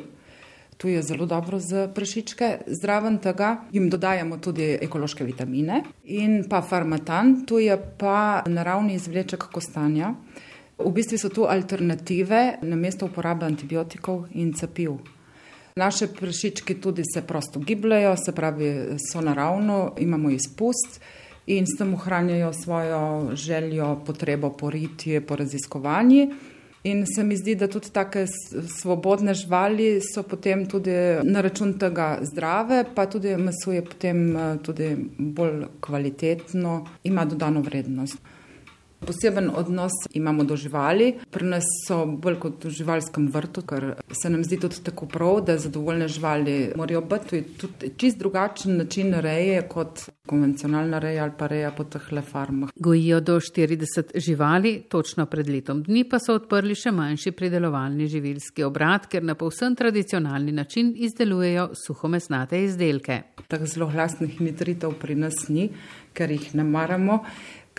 Tu 0.79 0.87
je 0.87 1.01
zelo 1.03 1.25
dobro 1.25 1.59
za 1.59 1.87
prašičke. 1.95 2.57
Zraven 2.67 3.17
tega 3.19 3.65
jim 3.71 3.89
dodajamo 3.89 4.37
tudi 4.37 4.77
ekološke 4.81 5.23
vitamine 5.27 5.81
in 6.03 6.45
pa 6.49 6.61
farmatan, 6.61 7.33
tu 7.45 7.59
je 7.59 7.75
pa 7.97 8.43
naravni 8.47 8.93
izvleček 8.95 9.43
kostanja. 9.51 10.13
V 10.77 10.91
bistvu 10.95 11.17
so 11.19 11.29
tu 11.29 11.43
alternative 11.43 12.61
na 12.61 12.79
mesto 12.79 13.09
uporabe 13.11 13.43
antibiotikov 13.45 14.29
in 14.31 14.53
cepiv. 14.53 14.93
Naše 15.75 16.07
prašički 16.15 16.77
tudi 16.79 17.03
se 17.13 17.25
prosto 17.27 17.59
gibljajo, 17.59 18.15
se 18.15 18.31
pravi, 18.31 18.95
so 19.11 19.21
naravno, 19.21 19.95
imamo 19.99 20.29
izpust 20.29 21.01
in 21.47 21.67
s 21.67 21.75
tem 21.77 21.93
ohranjajo 21.93 22.53
svojo 22.53 23.35
željo, 23.35 23.97
potrebo 24.05 24.49
po 24.49 24.69
ritju, 24.69 25.25
po 25.27 25.35
raziskovanju. 25.35 26.29
In 26.83 27.05
se 27.05 27.23
mi 27.23 27.35
zdi, 27.35 27.55
da 27.55 27.67
tudi 27.67 27.89
take 27.91 28.23
svobodne 28.79 29.33
živali 29.33 29.99
so 30.01 30.23
potem 30.23 30.65
tudi 30.65 30.93
na 31.23 31.41
račun 31.41 31.73
tega 31.79 32.19
zdrave, 32.23 32.85
pa 32.95 33.05
tudi 33.05 33.35
meso 33.37 33.71
je 33.75 33.83
potem 33.85 34.35
eh, 34.35 34.57
tudi 34.63 34.95
bolj 35.17 35.65
kvalitetno, 35.81 36.85
ima 37.03 37.25
dodano 37.25 37.61
vrednost. 37.61 38.17
Poseben 39.05 39.49
odnos 39.55 39.91
imamo 40.13 40.43
do 40.43 40.55
živali, 40.55 41.13
pri 41.31 41.45
nas 41.45 41.63
so 41.87 42.03
bolj 42.05 42.39
kot 42.39 42.65
v 42.67 42.73
živalskem 42.75 43.29
vrtu, 43.31 43.63
ker 43.67 43.93
se 44.11 44.29
nam 44.29 44.43
zdi 44.43 44.59
tudi 44.59 44.81
tako 44.83 45.07
prav, 45.07 45.41
da 45.47 45.57
zadovoljne 45.57 46.07
živali 46.07 46.57
morajo 46.75 47.01
biti. 47.01 47.29
To 47.29 47.35
je 47.35 47.43
tudi 47.61 47.91
čist 47.97 48.19
drugačen 48.19 48.77
način 48.77 49.13
reje 49.13 49.61
kot 49.67 50.03
konvencionalna 50.27 50.99
reja 50.99 51.23
ali 51.23 51.33
pa 51.37 51.47
reja 51.47 51.71
po 51.71 51.83
teh 51.83 52.11
le 52.11 52.21
farmah. 52.21 52.69
Gojijo 52.75 53.19
do 53.19 53.39
40 53.39 54.11
živali, 54.15 54.83
točno 54.89 55.25
pred 55.25 55.49
letom 55.49 55.83
dni 55.83 56.03
pa 56.09 56.19
so 56.19 56.35
odprli 56.37 56.75
še 56.75 56.91
manjši 56.91 57.31
pridelovalni 57.31 58.07
živilski 58.11 58.63
obrat, 58.67 59.07
ker 59.09 59.23
na 59.23 59.35
povsem 59.35 59.75
tradicionalni 59.75 60.51
način 60.51 60.93
izdelujejo 60.95 61.69
suhomesnate 61.85 62.63
izdelke. 62.63 63.21
Tako 63.47 63.65
zelo 63.65 63.89
glasnih 63.89 64.41
nitritov 64.41 64.99
pri 65.01 65.15
nas 65.15 65.47
ni, 65.49 65.69
ker 66.13 66.31
jih 66.31 66.51
ne 66.59 66.63
maramo 66.63 67.23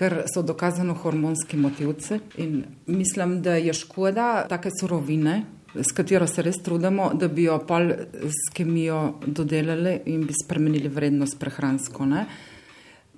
ker 0.00 0.22
so 0.32 0.40
dokazano 0.42 0.94
hormonski 0.94 1.56
motivci. 1.56 2.20
In 2.40 2.64
mislim, 2.86 3.42
da 3.42 3.54
je 3.54 3.72
škoda 3.76 4.46
take 4.48 4.70
surovine, 4.80 5.42
s 5.74 5.92
katero 5.92 6.26
se 6.26 6.42
res 6.42 6.62
trudimo, 6.64 7.10
da 7.14 7.28
bi 7.28 7.44
jo 7.44 7.58
pol 7.68 7.92
s 8.24 8.48
kemijo 8.56 9.20
dodelali 9.26 9.98
in 10.06 10.24
bi 10.26 10.34
spremenili 10.44 10.88
vrednost 10.88 11.36
prehransko. 11.38 12.06
Ne? 12.06 12.24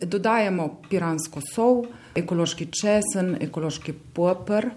Dodajamo 0.02 0.66
piransko 0.90 1.40
sol, 1.52 1.84
ekološki 2.18 2.66
česen, 2.74 3.36
ekološki 3.40 3.94
popr, 4.14 4.72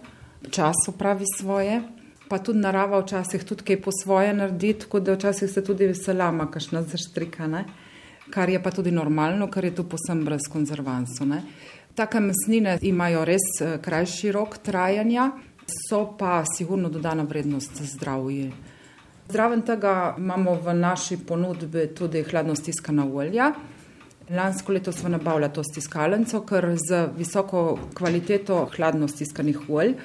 čas 0.52 0.86
upravi 0.88 1.26
svoje. 1.38 1.82
Pa 2.30 2.38
tudi 2.42 2.62
narava 2.62 3.00
včasih 3.02 3.44
tudi 3.46 3.66
kaj 3.66 3.82
po 3.82 3.92
svoje 3.94 4.34
naredi, 4.34 4.74
tako 4.86 5.00
da 5.00 5.14
včasih 5.18 5.50
se 5.50 5.62
tudi 5.64 5.90
veselama, 5.90 6.48
kašna 6.52 6.82
zaštrikane, 6.82 7.66
kar 8.34 8.50
je 8.50 8.62
pa 8.62 8.72
tudi 8.74 8.92
normalno, 8.92 9.50
ker 9.50 9.66
je 9.66 9.76
to 9.78 9.84
posem 9.90 10.24
brez 10.26 10.48
konzervansov. 10.54 11.34
Take 11.96 12.20
mesnine 12.20 12.78
imajo 12.82 13.26
res 13.26 13.46
eh, 13.62 13.78
krajši 13.82 14.32
rok 14.36 14.58
trajanja, 14.58 15.30
so 15.88 16.02
pa 16.20 16.44
sigurno 16.58 16.90
dodana 16.90 17.24
vrednost 17.24 17.78
za 17.80 17.86
zdravje. 17.86 18.52
Zraven 19.30 19.62
tega 19.62 20.16
imamo 20.18 20.54
v 20.62 20.74
naši 20.74 21.18
ponudbi 21.18 21.88
tudi 21.96 22.24
hladno 22.24 22.56
stiskana 22.56 23.06
olja. 23.06 23.54
Lansko 24.30 24.74
leto 24.74 24.92
smo 24.92 25.10
nabavili 25.10 25.50
to 25.54 25.64
stiskalnico, 25.64 26.42
ker 26.42 26.68
z 26.76 27.08
visoko 27.18 27.80
kvaliteto 27.94 28.66
hladno 28.76 29.08
stiskanih 29.08 29.70
olj 29.70 29.96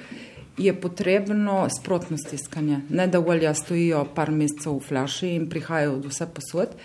je 0.57 0.73
potrebno 0.81 1.67
sprotno 1.79 2.17
stiskanje. 2.17 2.81
Ne 2.89 3.07
da 3.07 3.19
olja 3.19 3.53
stojijo 3.53 4.05
par 4.15 4.31
mesecev 4.31 4.77
v 4.77 4.87
flaši 4.87 5.35
in 5.35 5.49
prihajajo 5.49 5.99
od 5.99 6.07
vse 6.07 6.27
posod. 6.33 6.75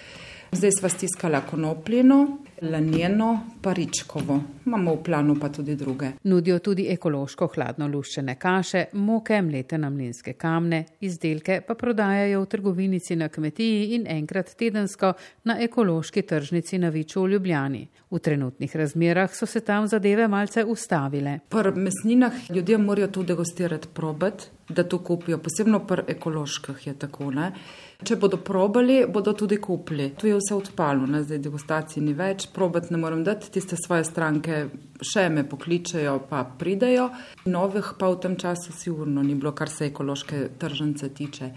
Zdaj 0.53 0.71
sva 0.81 0.89
stiskala 0.89 1.41
konopljino, 1.47 2.39
lanjeno, 2.63 3.41
paričkovo. 3.63 4.41
Imamo 4.67 4.95
v 4.95 5.03
planu 5.03 5.37
pa 5.41 5.49
tudi 5.49 5.77
druge. 5.77 6.11
Nudijo 6.25 6.59
tudi 6.59 6.87
ekološko 6.89 7.47
hladno 7.55 7.89
luščene 7.89 8.35
kaše, 8.39 8.85
moke, 8.93 9.43
mlete 9.43 9.79
na 9.79 9.91
mlinske 9.91 10.33
kamne, 10.33 10.85
izdelke 11.01 11.61
pa 11.67 11.75
prodajajo 11.75 12.41
v 12.43 12.47
trgovinici 12.47 13.17
na 13.17 13.29
kmetiji 13.29 13.95
in 13.95 14.07
enkrat 14.09 14.55
tedensko 14.59 15.13
na 15.45 15.59
ekološki 15.61 16.23
tržnici 16.23 16.79
na 16.79 16.89
Viču 16.89 17.23
v 17.23 17.31
Ljubljani. 17.37 17.87
V 18.11 18.19
trenutnih 18.19 18.77
razmerah 18.77 19.35
so 19.35 19.47
se 19.47 19.61
tam 19.61 19.87
zadeve 19.89 20.29
malce 20.29 20.65
ustavile. 20.65 21.39
Pri 21.49 21.73
mesninah 21.73 22.51
ljudje 22.51 22.79
morajo 22.79 23.09
to 23.09 23.23
degustirati, 23.23 23.89
probati, 23.95 24.45
da 24.69 24.83
to 24.85 24.99
kupijo, 24.99 25.39
posebno 25.39 25.87
pri 25.87 26.03
ekoloških 26.09 26.87
je 26.87 26.95
tako. 26.95 27.31
Ne? 27.31 27.53
Če 27.97 28.19
bodo 28.21 28.37
probali, 28.45 28.99
bodo 29.09 29.33
tudi 29.33 29.57
kupili. 29.57 30.11
Tu 30.21 30.29
je 30.29 30.37
vse 30.37 30.53
odpalo, 30.53 31.07
ne? 31.09 31.23
zdaj 31.25 31.39
degustacije 31.47 32.03
ni 32.05 32.13
več, 32.13 32.45
probati 32.53 32.93
ne 32.93 33.01
morem 33.01 33.23
dati, 33.25 33.49
tiste 33.55 33.79
svoje 33.81 34.05
stranke 34.05 34.67
še 35.01 35.31
me 35.33 35.47
pokličejo, 35.49 36.19
pa 36.29 36.43
pridejo. 36.61 37.09
Novih 37.49 37.95
pa 37.97 38.11
v 38.13 38.21
tem 38.21 38.37
času 38.37 38.77
sigurno 38.77 39.25
ni 39.25 39.35
bilo, 39.35 39.55
kar 39.57 39.73
se 39.73 39.89
ekološke 39.89 40.43
tržnice 40.61 41.09
tiče. 41.09 41.51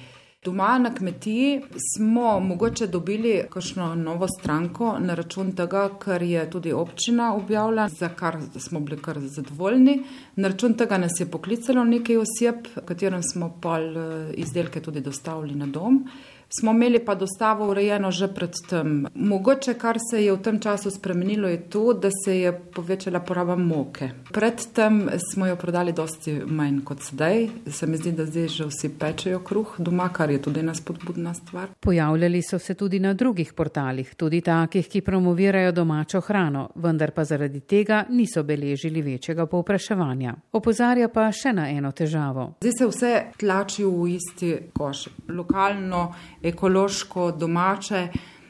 Doma 0.46 0.78
na 0.80 0.94
kmetiji 0.96 1.62
smo 1.96 2.40
mogoče 2.40 2.88
dobili 2.88 3.42
kakšno 3.50 3.96
novo 3.96 4.28
stranko 4.28 4.94
na 5.00 5.16
račun 5.20 5.50
tega, 5.52 5.82
ker 6.00 6.24
je 6.24 6.46
tudi 6.50 6.72
občina 6.74 7.34
objavila, 7.36 7.90
za 7.90 8.10
kar 8.10 8.38
smo 8.56 8.80
bili 8.80 9.02
kar 9.02 9.20
zadovoljni. 9.20 9.98
Na 10.36 10.48
račun 10.48 10.78
tega 10.80 10.98
nas 10.98 11.20
je 11.20 11.28
poklicalo 11.32 11.84
nekaj 11.84 12.22
oseb, 12.24 12.72
katerim 12.86 13.24
smo 13.24 13.52
pol 13.62 13.98
eh, 13.98 14.32
izdelke 14.38 14.82
tudi 14.82 15.02
dostavili 15.02 15.56
na 15.56 15.68
dom 15.68 16.06
smo 16.50 16.72
imeli 16.72 17.06
pa 17.06 17.16
dostavo 17.16 17.70
urejeno 17.70 18.12
že 18.12 18.28
predtem. 18.28 19.08
Mogoče, 19.16 19.74
kar 19.74 19.98
se 20.12 20.24
je 20.24 20.34
v 20.34 20.42
tem 20.42 20.60
času 20.60 20.92
spremenilo, 20.92 21.48
je 21.48 21.70
to, 21.70 21.94
da 21.94 22.10
se 22.26 22.40
je 22.40 22.54
povečala 22.76 23.20
poraba 23.20 23.56
moke. 23.56 24.10
Predtem 24.32 25.10
smo 25.32 25.46
jo 25.46 25.56
prodali 25.56 25.94
dosti 25.94 26.42
manj 26.46 26.82
kot 26.84 27.04
sedaj. 27.04 27.48
Se 27.68 27.88
mi 27.88 27.98
zdi, 27.98 28.12
da 28.12 28.26
zdaj 28.26 28.48
že 28.48 28.66
vsi 28.66 28.90
pečejo 29.00 29.40
kruh 29.40 29.76
doma, 29.78 30.10
kar 30.14 30.32
je 30.32 30.42
tudi 30.42 30.60
ena 30.60 30.74
spodbudna 30.74 31.34
stvar. 31.34 31.70
Pojavljali 31.80 32.42
so 32.42 32.60
se 32.60 32.74
tudi 32.74 33.00
na 33.00 33.14
drugih 33.14 33.54
portalih, 33.54 34.16
tudi 34.16 34.42
takih, 34.42 34.88
ki 34.90 35.02
promovirajo 35.02 35.72
domačo 35.72 36.22
hrano, 36.22 36.70
vendar 36.76 37.12
pa 37.12 37.24
zaradi 37.24 37.60
tega 37.60 38.06
niso 38.10 38.44
beležili 38.44 39.02
večjega 39.02 39.46
povpraševanja. 39.46 40.36
Opozarja 40.52 41.10
pa 41.10 41.32
še 41.32 41.54
na 41.54 41.70
eno 41.70 41.92
težavo. 41.92 42.54
Zdaj 42.62 42.74
se 42.78 42.88
vse 42.88 43.14
tlači 43.40 43.86
v 43.86 44.08
isti 44.16 44.56
koš. 44.74 45.08
Lokalno 45.30 46.14
ekološko, 46.44 47.32
domače. 47.32 48.08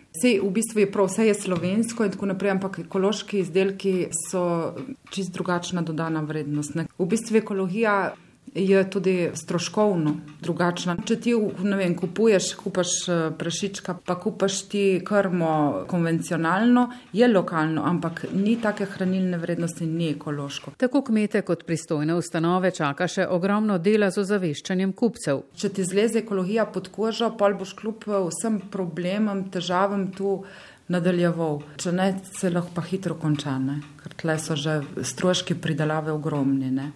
Vse 0.10 0.39
v 0.41 0.50
bistvu 0.51 0.79
je 0.84 0.91
prav, 0.91 1.08
vse 1.08 1.27
je 1.27 1.34
slovensko 1.34 2.05
in 2.05 2.12
tako 2.12 2.31
naprej, 2.31 2.51
ampak 2.51 2.79
ekološki 2.79 3.39
izdelki 3.39 3.93
so 4.29 4.74
čist 5.13 5.34
drugačna 5.34 5.81
dodana 5.81 6.22
vrednost. 6.22 6.75
Ne. 6.75 6.88
V 6.98 7.05
bistvu 7.05 7.38
ekologija 7.38 8.13
je 8.56 8.89
tudi 8.89 9.29
stroškovno 9.34 10.13
drugačna. 10.41 10.96
Če 11.06 11.15
ti 11.22 11.34
vem, 11.36 11.96
kupuješ, 11.98 12.53
kupaš 12.60 12.94
eh, 13.08 13.20
prašička, 13.38 13.98
pa 14.06 14.15
kupaš 14.20 14.62
ti 14.72 14.84
krmo 15.06 15.86
konvencionalno, 15.88 16.88
je 17.13 17.27
lokalno, 17.27 17.84
ampak 17.86 18.25
ni 18.34 18.58
take 18.62 18.86
hranilne 18.86 19.38
vrednosti, 19.38 19.86
ni 19.86 20.10
ekološko. 20.13 20.74
Tako 20.77 21.01
kmete 21.10 21.41
kot 21.48 21.65
pristojne 21.68 22.15
ustanove 22.15 22.72
čaka 22.75 23.08
še 23.08 23.27
ogromno 23.27 23.77
dela 23.77 24.12
z 24.12 24.24
ozaveščanjem 24.24 24.94
kupcev. 24.94 25.44
Če 25.60 25.74
ti 25.75 25.86
zleze 25.86 26.24
ekologija 26.24 26.65
pod 26.74 26.89
kožo, 26.94 27.32
pa 27.38 27.51
boš 27.53 27.75
kljub 27.79 28.10
eh, 28.10 28.20
vsem 28.32 28.62
problemom, 28.72 29.48
težavam 29.53 30.10
tu. 30.15 30.41
Nadaljeval, 30.89 31.60
če 31.77 31.91
ne, 31.94 32.06
se 32.34 32.50
lahko 32.50 32.72
pa 32.74 32.82
hitro 32.82 33.13
končane, 33.13 33.75
ker 34.01 34.15
tle 34.18 34.34
so 34.41 34.56
že 34.58 34.79
stroški 35.06 35.53
pridelave 35.62 36.10
ogromni. 36.10 36.72
Ne? 36.74 36.88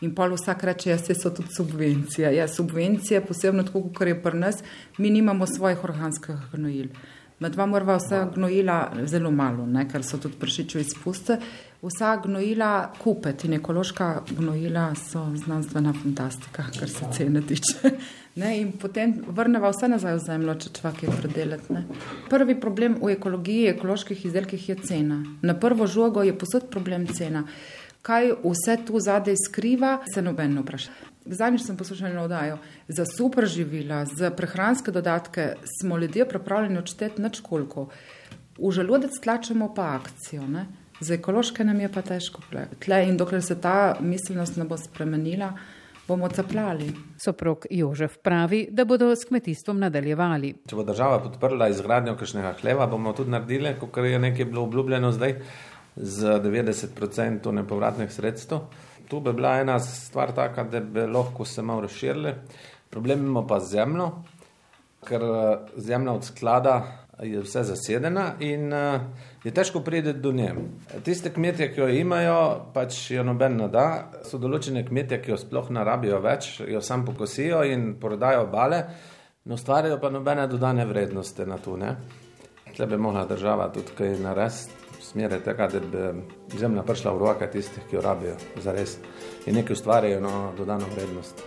In 0.00 0.14
pol 0.14 0.34
vsak 0.36 0.64
reče, 0.64 0.96
da 0.96 1.14
so 1.14 1.30
tudi 1.34 1.54
subvencije. 1.56 2.34
Ja, 2.36 2.48
subvencije, 2.48 3.24
posebno 3.26 3.62
tako, 3.66 3.88
kot 3.94 4.06
je 4.06 4.22
pri 4.22 4.38
nas, 4.38 4.62
mi 4.98 5.10
nimamo 5.10 5.46
svojih 5.46 5.84
organskih 5.84 6.36
gnojil. 6.52 6.92
Med 7.38 7.52
dva 7.54 7.66
morava 7.70 7.96
vsa 7.96 8.24
gnojila 8.34 8.92
zelo 9.06 9.30
malo, 9.30 9.66
ne, 9.66 9.84
ker 9.88 10.02
so 10.02 10.18
tudi 10.18 10.38
pršičo 10.40 10.78
izpuste. 10.82 11.38
Vsa 11.82 12.16
gnojila 12.24 12.92
kupiti 12.98 13.46
in 13.46 13.54
ekološka 13.54 14.08
gnojila 14.30 14.88
so 14.98 15.22
znanstvena 15.44 15.92
fantastika, 16.02 16.64
kar 16.78 16.90
se 16.90 17.06
cene 17.14 17.42
tiče. 17.46 17.92
Ne, 18.38 18.52
in 18.60 18.72
potem 18.78 19.16
vrneva 19.34 19.70
vse 19.72 19.88
nazaj 19.90 20.12
v 20.14 20.22
zemljo, 20.22 20.52
če 20.62 20.68
človek 20.76 21.00
je 21.02 21.14
predelati. 21.20 21.80
Prvi 22.30 22.54
problem 22.60 22.94
v 23.02 23.16
ekologiji, 23.16 23.72
ekoloških 23.72 24.26
izdelkih 24.26 24.68
je 24.68 24.76
cena. 24.82 25.16
Na 25.42 25.56
prvo 25.58 25.86
žogo 25.90 26.22
je 26.22 26.36
posod 26.38 26.68
problem 26.70 27.06
cena 27.10 27.42
kaj 28.08 28.32
vse 28.40 28.78
tu 28.86 29.00
zadaj 29.00 29.36
skriva, 29.36 29.98
se 30.14 30.22
noben 30.24 30.54
ne 30.56 30.64
vpraša. 30.64 30.92
Zadnjič 31.28 31.66
sem 31.66 31.76
poslušal 31.76 32.08
eno 32.08 32.24
oddajo. 32.24 32.56
Za 32.88 33.04
super 33.04 33.44
živila, 33.46 34.04
za 34.08 34.30
prehranske 34.30 34.90
dodatke 34.90 35.50
smo 35.80 35.98
ljudje 35.98 36.24
pripravljeni 36.28 36.78
odšteti 36.78 37.22
nič 37.22 37.40
koliko. 37.44 37.90
V 38.58 38.72
želodec 38.72 39.20
tlačemo 39.22 39.74
pa 39.74 39.92
akcijo. 40.00 40.46
Ne? 40.48 40.66
Za 41.00 41.14
ekološke 41.14 41.64
nam 41.64 41.80
je 41.80 41.92
pa 41.92 42.02
težko. 42.02 42.40
Tle 42.80 43.04
in 43.08 43.16
dokler 43.16 43.44
se 43.44 43.60
ta 43.60 43.96
miselnost 44.00 44.56
ne 44.56 44.64
bo 44.64 44.76
spremenila, 44.80 45.52
bomo 46.08 46.28
capljali. 46.28 46.88
Soprok 47.20 47.66
Jožef 47.70 48.16
pravi, 48.24 48.66
da 48.72 48.84
bodo 48.88 49.12
s 49.16 49.28
kmetijstvom 49.28 49.84
nadaljevali. 49.84 50.54
Če 50.66 50.76
bo 50.80 50.82
država 50.88 51.20
podprla 51.28 51.68
izgradnjo 51.68 52.16
kakšnega 52.16 52.56
hleva, 52.62 52.88
bomo 52.88 53.12
tudi 53.12 53.36
naredili, 53.36 53.76
kot 53.80 54.00
je 54.00 54.18
nekaj 54.18 54.48
bilo 54.48 54.64
obljubljeno 54.64 55.12
zdaj 55.12 55.42
z 56.00 56.40
90% 56.40 57.50
nepovratnih 57.52 58.12
sredstev. 58.12 58.58
Tu 59.08 59.20
bi 59.20 59.32
bila 59.32 59.58
ena 59.60 59.78
stvar 59.80 60.32
taka, 60.32 60.64
da 60.64 60.80
bi 60.80 61.06
lahko 61.06 61.44
se 61.44 61.62
malo 61.62 61.80
razširili. 61.80 62.34
Problem 62.90 63.18
imamo 63.18 63.46
pa 63.46 63.60
z 63.60 63.70
zemljo, 63.70 64.10
ker 65.08 65.22
eh, 65.22 65.58
zemlja 65.76 66.12
od 66.12 66.24
sklada 66.24 67.06
je 67.22 67.40
vse 67.40 67.62
zasedena 67.62 68.32
in 68.40 68.72
uh, 68.72 69.00
je 69.44 69.50
težko 69.50 69.80
priti 69.80 70.12
do 70.12 70.32
nje. 70.32 70.52
Tiste 71.04 71.32
kmetje, 71.34 71.72
ki 71.74 71.80
jo 71.80 71.88
imajo, 71.88 72.70
pač 72.74 73.10
jo 73.10 73.24
noben 73.26 73.56
ne 73.58 73.66
da. 73.68 73.86
So 74.22 74.38
določene 74.38 74.84
kmetje, 74.86 75.18
ki 75.24 75.34
jo 75.34 75.38
sploh 75.40 75.72
ne 75.74 75.82
rabijo 75.84 76.20
več, 76.22 76.60
jo 76.62 76.80
sam 76.80 77.02
pokosijo 77.04 77.64
in 77.66 77.96
prodajo 77.98 78.46
bale, 78.52 78.84
ne 79.44 79.58
ustvarjajo 79.58 79.98
pa 79.98 80.12
nobene 80.14 80.46
dodane 80.46 80.86
vrednosti 80.86 81.46
na 81.46 81.58
to. 81.58 81.74
Tle 82.76 82.86
bi 82.86 82.96
mogla 82.96 83.26
država 83.26 83.72
tudi 83.74 83.98
kaj 83.98 84.20
narediti 84.22 84.77
smeri 85.00 85.40
tega, 85.44 85.68
da 85.68 86.12
bi 86.12 86.58
zemlja 86.58 86.82
prišla 86.82 87.12
v 87.12 87.18
roke 87.18 87.50
tistih, 87.50 87.84
ki 87.90 87.96
jo 87.96 88.02
rabijo 88.02 88.36
za 88.62 88.72
res 88.72 88.98
in 89.46 89.54
nekaj 89.54 89.78
ustvarjajo 89.78 90.20
na 90.20 90.28
no, 90.28 90.50
dodano 90.56 90.86
vrednost. 90.94 91.44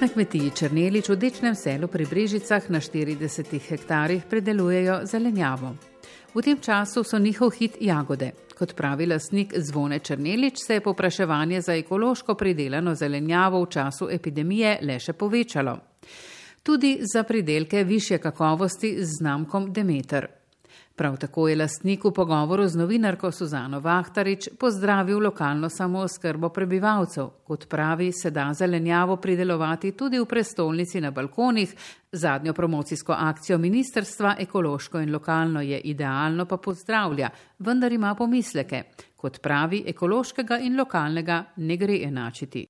Na 0.00 0.08
kmetiji 0.12 0.50
Črnelič 0.54 1.08
v 1.08 1.16
dečnem 1.16 1.54
selu 1.56 1.88
pri 1.88 2.04
Brežicah 2.06 2.70
na 2.70 2.78
40 2.78 3.48
hektarjih 3.68 4.28
predelujejo 4.30 5.00
zelenjavo. 5.08 5.72
V 6.34 6.42
tem 6.44 6.60
času 6.60 7.02
so 7.04 7.18
njihov 7.18 7.50
hit 7.56 7.80
jagode. 7.80 8.45
Kot 8.56 8.72
pravi 8.74 9.06
lasnik 9.06 9.52
Zvone 9.56 9.98
Črnelič, 9.98 10.54
se 10.66 10.74
je 10.74 10.80
popraševanje 10.80 11.60
za 11.60 11.74
ekološko 11.74 12.34
pridelano 12.34 12.94
zelenjavo 12.94 13.60
v 13.62 13.68
času 13.70 14.08
epidemije 14.10 14.78
le 14.82 14.96
še 14.98 15.12
povečalo. 15.12 15.76
Tudi 16.62 16.98
za 17.12 17.22
pridelke 17.22 17.84
više 17.84 18.18
kakovosti 18.18 18.96
z 18.98 19.18
znamkom 19.20 19.72
Demeter. 19.72 20.26
Prav 20.96 21.16
tako 21.16 21.48
je 21.48 21.56
lastnik 21.56 22.04
v 22.04 22.10
pogovoru 22.10 22.68
z 22.68 22.78
novinarko 22.80 23.28
Suzano 23.32 23.80
Vahtarič 23.80 24.48
pozdravil 24.58 25.18
lokalno 25.18 25.68
samooskrbo 25.68 26.48
prebivalcev. 26.48 27.26
Kot 27.44 27.66
pravi, 27.68 28.12
se 28.12 28.30
da 28.30 28.46
zelenjavo 28.54 29.16
pridelovati 29.16 29.92
tudi 29.92 30.18
v 30.18 30.24
prestolnici 30.24 31.00
na 31.00 31.10
balkonih. 31.10 31.74
Zadnjo 32.12 32.52
promocijsko 32.52 33.12
akcijo 33.12 33.58
ministerstva 33.58 34.36
ekološko 34.38 35.00
in 35.00 35.12
lokalno 35.12 35.60
je 35.60 35.80
idealno 35.80 36.46
pa 36.46 36.56
pozdravlja, 36.56 37.28
vendar 37.58 37.92
ima 37.92 38.14
pomisleke. 38.14 38.82
Kot 39.16 39.42
pravi, 39.42 39.82
ekološkega 39.86 40.58
in 40.58 40.78
lokalnega 40.78 41.44
ne 41.56 41.76
gre 41.76 42.00
enačiti. 42.08 42.66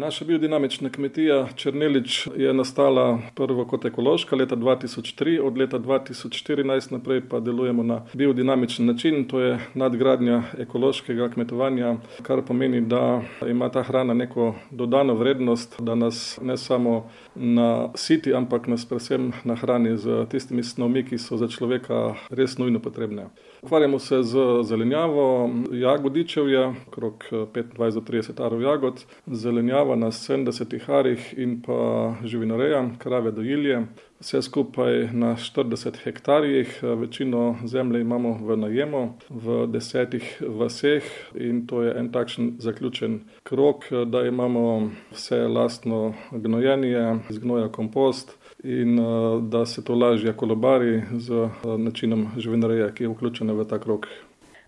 Naša 0.00 0.24
biodinamična 0.24 0.90
kmetija 0.90 1.48
Črnelič 1.56 2.28
je 2.36 2.54
nastala 2.54 3.18
prvo 3.34 3.64
kot 3.64 3.84
ekološka 3.84 4.36
leta 4.36 4.56
2003, 4.56 5.40
od 5.44 5.58
leta 5.58 5.78
2014 5.78 6.92
naprej 6.92 7.20
pa 7.28 7.40
delujemo 7.40 7.82
na 7.82 8.06
biodinamičen 8.14 8.86
način, 8.86 9.28
to 9.28 9.40
je 9.40 9.58
nadgradnja 9.74 10.42
ekološkega 10.58 11.28
kmetovanja, 11.28 11.96
kar 12.22 12.42
pomeni, 12.46 12.80
da 12.80 13.22
ima 13.48 13.68
ta 13.68 13.82
hrana 13.82 14.14
neko 14.14 14.54
dodano 14.70 15.14
vrednost, 15.14 15.76
da 15.80 15.94
nas 15.94 16.38
ne 16.42 16.56
samo 16.56 17.10
na 17.34 17.88
siti, 17.94 18.34
ampak 18.34 18.66
nas 18.66 18.88
predvsem 18.88 19.32
nahrani 19.44 19.96
z 19.96 20.24
tistimi 20.30 20.62
snovmi, 20.62 21.04
ki 21.04 21.18
so 21.18 21.36
za 21.36 21.48
človeka 21.48 22.14
res 22.30 22.58
nujno 22.58 22.80
potrebne. 22.80 23.28
Ukvarjamo 23.62 23.98
se 23.98 24.22
z 24.22 24.38
zelenjavo, 24.62 25.50
jagodičev 25.72 26.48
je, 26.48 26.72
okrog 26.88 27.24
25-30 27.30 28.46
arov 28.46 28.62
jagod, 28.62 29.04
zelenjava 29.26 29.96
na 29.96 30.06
70 30.06 30.90
arih 30.90 31.34
in 31.36 31.62
pa 31.62 32.14
živinoreja, 32.24 32.88
krave 32.98 33.32
dojilje. 33.32 33.82
Vse 34.20 34.42
skupaj 34.42 35.08
na 35.12 35.36
40 35.36 35.96
hektarjih, 36.04 36.80
večino 36.82 37.56
zemlje 37.64 38.00
imamo 38.00 38.38
v 38.42 38.56
najemu, 38.56 39.14
v 39.30 39.66
desetih 39.66 40.42
vaseh 40.48 41.04
in 41.34 41.66
to 41.66 41.82
je 41.82 41.94
en 41.98 42.12
takšen 42.12 42.54
zaključen 42.58 43.20
krok, 43.42 43.84
da 44.06 44.26
imamo 44.26 44.90
vse 45.12 45.48
lastno 45.48 46.14
gnojenje, 46.32 47.18
zgnoja 47.28 47.68
kompost, 47.68 48.39
in 48.64 48.98
uh, 48.98 49.42
da 49.42 49.66
se 49.66 49.84
to 49.84 49.94
lažje 49.94 50.32
kolobari 50.32 51.02
z 51.12 51.30
uh, 51.30 51.50
načinom 51.78 52.28
živinoreje, 52.36 52.94
ki 52.94 53.04
je 53.04 53.08
vključena 53.08 53.52
v 53.52 53.64
ta 53.64 53.78
krok. 53.78 54.06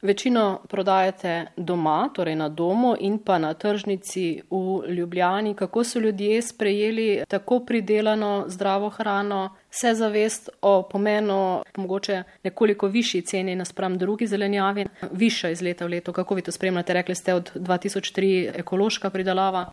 Večino 0.03 0.61
prodajate 0.69 1.47
doma, 1.57 2.09
torej 2.15 2.35
na 2.35 2.49
domu 2.49 2.97
in 3.01 3.19
pa 3.19 3.39
na 3.39 3.55
tržnici 3.55 4.43
v 4.51 4.91
Ljubljani. 4.93 5.55
Kako 5.55 5.85
so 5.85 5.99
ljudje 5.99 6.43
sprejeli 6.43 7.25
tako 7.29 7.61
pridelano 7.61 8.45
zdravo 8.49 8.89
hrano, 8.89 9.51
vse 9.71 9.95
zavest 9.95 10.51
o 10.63 10.83
pomenu 10.83 11.63
mogoče 11.77 12.23
nekoliko 12.45 12.87
višji 12.87 13.23
ceni 13.23 13.55
naspram 13.57 13.99
drugi 13.99 14.27
zelenjavi, 14.27 14.87
višja 15.13 15.51
iz 15.51 15.63
leta 15.63 15.87
v 15.87 15.89
leto. 15.89 16.13
Kako 16.13 16.35
vi 16.35 16.43
to 16.43 16.53
spremljate? 16.53 16.93
Rekli 16.93 17.15
ste 17.15 17.35
od 17.35 17.53
2003 17.55 18.51
ekološka 18.59 19.11
pridelava. 19.11 19.73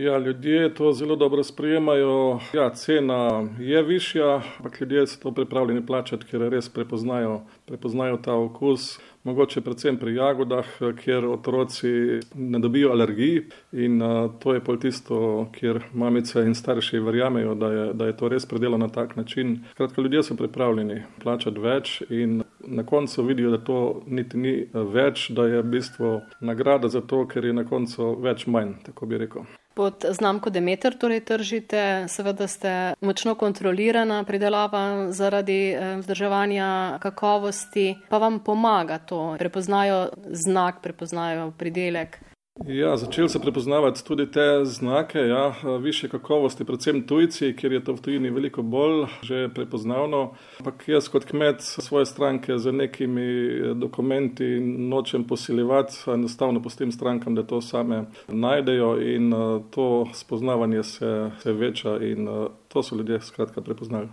Ja, 0.00 0.18
ljudje 0.18 0.74
to 0.74 0.92
zelo 0.92 1.16
dobro 1.16 1.44
sprejemajo. 1.44 2.38
Ja, 2.54 2.70
cena 2.70 3.48
je 3.58 3.82
višja, 3.82 4.42
ampak 4.58 4.80
ljudje 4.80 5.06
so 5.06 5.20
to 5.22 5.32
pripravljeni 5.34 5.86
plačati, 5.86 6.26
ker 6.26 6.40
res 6.40 6.68
prepoznajo, 6.68 7.42
prepoznajo 7.66 8.16
ta 8.16 8.34
okus. 8.34 8.98
Mogoče 9.24 9.60
predvsem 9.60 9.98
pri 10.00 10.14
jagodah, 10.14 10.66
kjer 11.04 11.26
otroci 11.26 11.90
ne 12.34 12.58
dobijo 12.58 12.92
alergij 12.92 13.42
in 13.72 14.00
to 14.38 14.54
je 14.54 14.64
pol 14.64 14.78
tisto, 14.80 15.50
kjer 15.52 15.82
mamice 15.92 16.46
in 16.48 16.54
starši 16.54 16.98
verjamejo, 16.98 17.54
da 17.54 17.72
je, 17.72 17.92
da 17.92 18.06
je 18.06 18.16
to 18.16 18.28
res 18.28 18.46
predelano 18.46 18.86
na 18.86 18.92
tak 18.92 19.16
način. 19.16 19.58
Kratka, 19.76 20.02
ljudje 20.02 20.22
so 20.22 20.34
pripravljeni 20.34 21.02
plačati 21.22 21.60
več 21.60 22.02
in 22.08 22.42
na 22.64 22.86
koncu 22.86 23.22
vidijo, 23.22 23.50
da 23.50 23.64
to 23.64 24.02
niti 24.06 24.38
ni 24.38 24.56
več, 24.72 25.28
da 25.30 25.46
je 25.46 25.62
v 25.62 25.70
bistvu 25.76 26.20
nagrada 26.40 26.88
za 26.88 27.00
to, 27.00 27.26
ker 27.28 27.44
je 27.44 27.52
na 27.52 27.68
koncu 27.68 28.14
več 28.24 28.46
manj, 28.46 28.78
tako 28.86 29.06
bi 29.06 29.20
rekel 29.20 29.44
pod 29.74 30.04
znamko 30.10 30.50
Demeter 30.50 30.98
torej 30.98 31.24
tržite, 31.24 32.04
seveda 32.08 32.46
ste 32.46 32.94
močno 33.00 33.34
kontrolirana 33.34 34.24
pridelava 34.24 35.12
zaradi 35.12 35.60
eh, 35.70 35.96
vzdrževanja 35.96 36.98
kakovosti, 37.00 37.94
pa 38.08 38.18
vam 38.18 38.40
pomaga 38.44 38.98
to, 38.98 39.36
prepoznajo 39.38 40.08
znak, 40.30 40.82
prepoznajo 40.82 41.50
pridelek. 41.58 42.18
Ja, 42.66 42.96
začeli 42.96 43.28
so 43.28 43.38
prepoznavati 43.38 44.04
tudi 44.04 44.30
te 44.30 44.64
znake, 44.64 45.18
ja, 45.18 45.54
više 45.80 46.08
kakovosti, 46.08 46.64
predvsem 46.64 47.06
tujci, 47.06 47.54
ker 47.56 47.72
je 47.72 47.84
to 47.84 47.92
v 47.92 48.00
tujini 48.00 48.30
veliko 48.30 48.62
bolj 48.62 49.06
že 49.22 49.48
prepoznavno. 49.54 50.34
Ampak 50.58 50.88
jaz 50.88 51.08
kot 51.08 51.24
kmet 51.24 51.62
svoje 51.62 52.06
stranke 52.06 52.58
z 52.58 52.72
nekimi 52.72 53.26
dokumenti 53.74 54.60
nočem 54.60 55.24
posiljevati, 55.24 55.94
enostavno 56.06 56.62
pustim 56.62 56.92
strankam, 56.92 57.34
da 57.34 57.42
to 57.42 57.60
same 57.60 58.04
najdejo 58.28 58.98
in 59.00 59.32
to 59.70 60.06
spoznavanje 60.14 60.82
se, 60.82 61.30
se 61.38 61.52
veča 61.52 61.96
in 61.96 62.28
to 62.68 62.82
so 62.82 62.96
ljudje 62.96 63.20
skratka 63.20 63.60
prepoznali. 63.60 64.08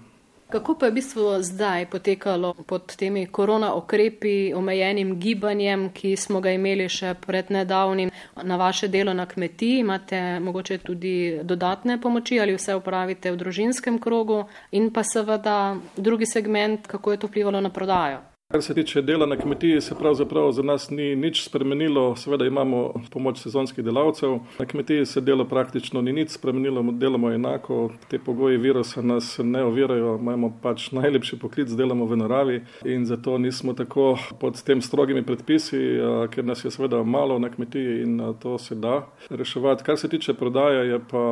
Kako 0.50 0.76
pa 0.80 0.86
je 0.86 0.92
v 0.92 0.96
bistvu 0.96 1.44
zdaj 1.44 1.86
potekalo 1.92 2.54
pod 2.54 2.96
temi 2.96 3.26
korona 3.26 3.74
okrepi, 3.76 4.54
omejenim 4.56 5.20
gibanjem, 5.20 5.90
ki 5.92 6.16
smo 6.16 6.40
ga 6.40 6.54
imeli 6.56 6.88
še 6.90 7.12
pred 7.20 7.52
nedavnim 7.52 8.12
na 8.44 8.56
vaše 8.56 8.88
delo 8.88 9.14
na 9.14 9.26
kmetiji? 9.26 9.82
Imate 9.84 10.40
mogoče 10.40 10.78
tudi 10.78 11.40
dodatne 11.44 12.00
pomoči 12.02 12.40
ali 12.40 12.56
vse 12.56 12.80
upravite 12.80 13.32
v 13.32 13.42
družinskem 13.44 14.00
krogu 14.00 14.46
in 14.72 14.88
pa 14.94 15.04
seveda 15.04 15.76
drugi 15.98 16.26
segment, 16.26 16.88
kako 16.88 17.12
je 17.12 17.18
to 17.18 17.28
vplivalo 17.28 17.62
na 17.62 17.70
prodajo? 17.70 18.24
Kar 18.52 18.62
se 18.62 18.74
tiče 18.74 19.02
dela 19.02 19.26
na 19.26 19.38
kmetiji, 19.38 19.82
se 19.82 19.96
pravzaprav 20.00 20.52
za 20.52 20.62
nas 20.64 20.90
ni 20.90 21.16
nič 21.16 21.44
spremenilo. 21.44 22.16
Seveda 22.16 22.46
imamo 22.46 22.94
pomoč 23.12 23.40
sezonskih 23.40 23.84
delavcev. 23.84 24.38
Na 24.60 24.66
kmetiji 24.66 25.06
se 25.06 25.22
delo 25.22 25.46
praktično 25.46 26.02
ni 26.02 26.14
nič 26.14 26.30
spremenilo, 26.30 26.84
delamo 26.92 27.32
enako. 27.32 27.92
Te 28.10 28.20
pogoji 28.20 28.58
virusa 28.58 29.02
nas 29.02 29.40
ne 29.44 29.64
ovirajo, 29.64 30.16
imamo 30.22 30.54
pač 30.62 30.92
najlepši 30.92 31.40
poklic, 31.40 31.70
delamo 31.70 32.06
v 32.06 32.18
naravi 32.18 32.62
in 32.86 33.06
zato 33.06 33.38
nismo 33.38 33.74
tako 33.74 34.16
pod 34.40 34.64
tem 34.64 34.82
strogimi 34.82 35.26
predpisi, 35.26 35.82
ker 36.32 36.46
nas 36.46 36.66
je 36.66 36.72
seveda 36.72 37.04
malo 37.04 37.40
na 37.40 37.50
kmetiji 37.50 38.02
in 38.04 38.34
to 38.40 38.58
se 38.58 38.76
da 38.76 39.10
reševati. 39.30 39.84
Kar 39.84 39.98
se 39.98 40.10
tiče 40.10 40.34
prodaje, 40.34 40.88
je 40.88 41.00
pa 41.12 41.26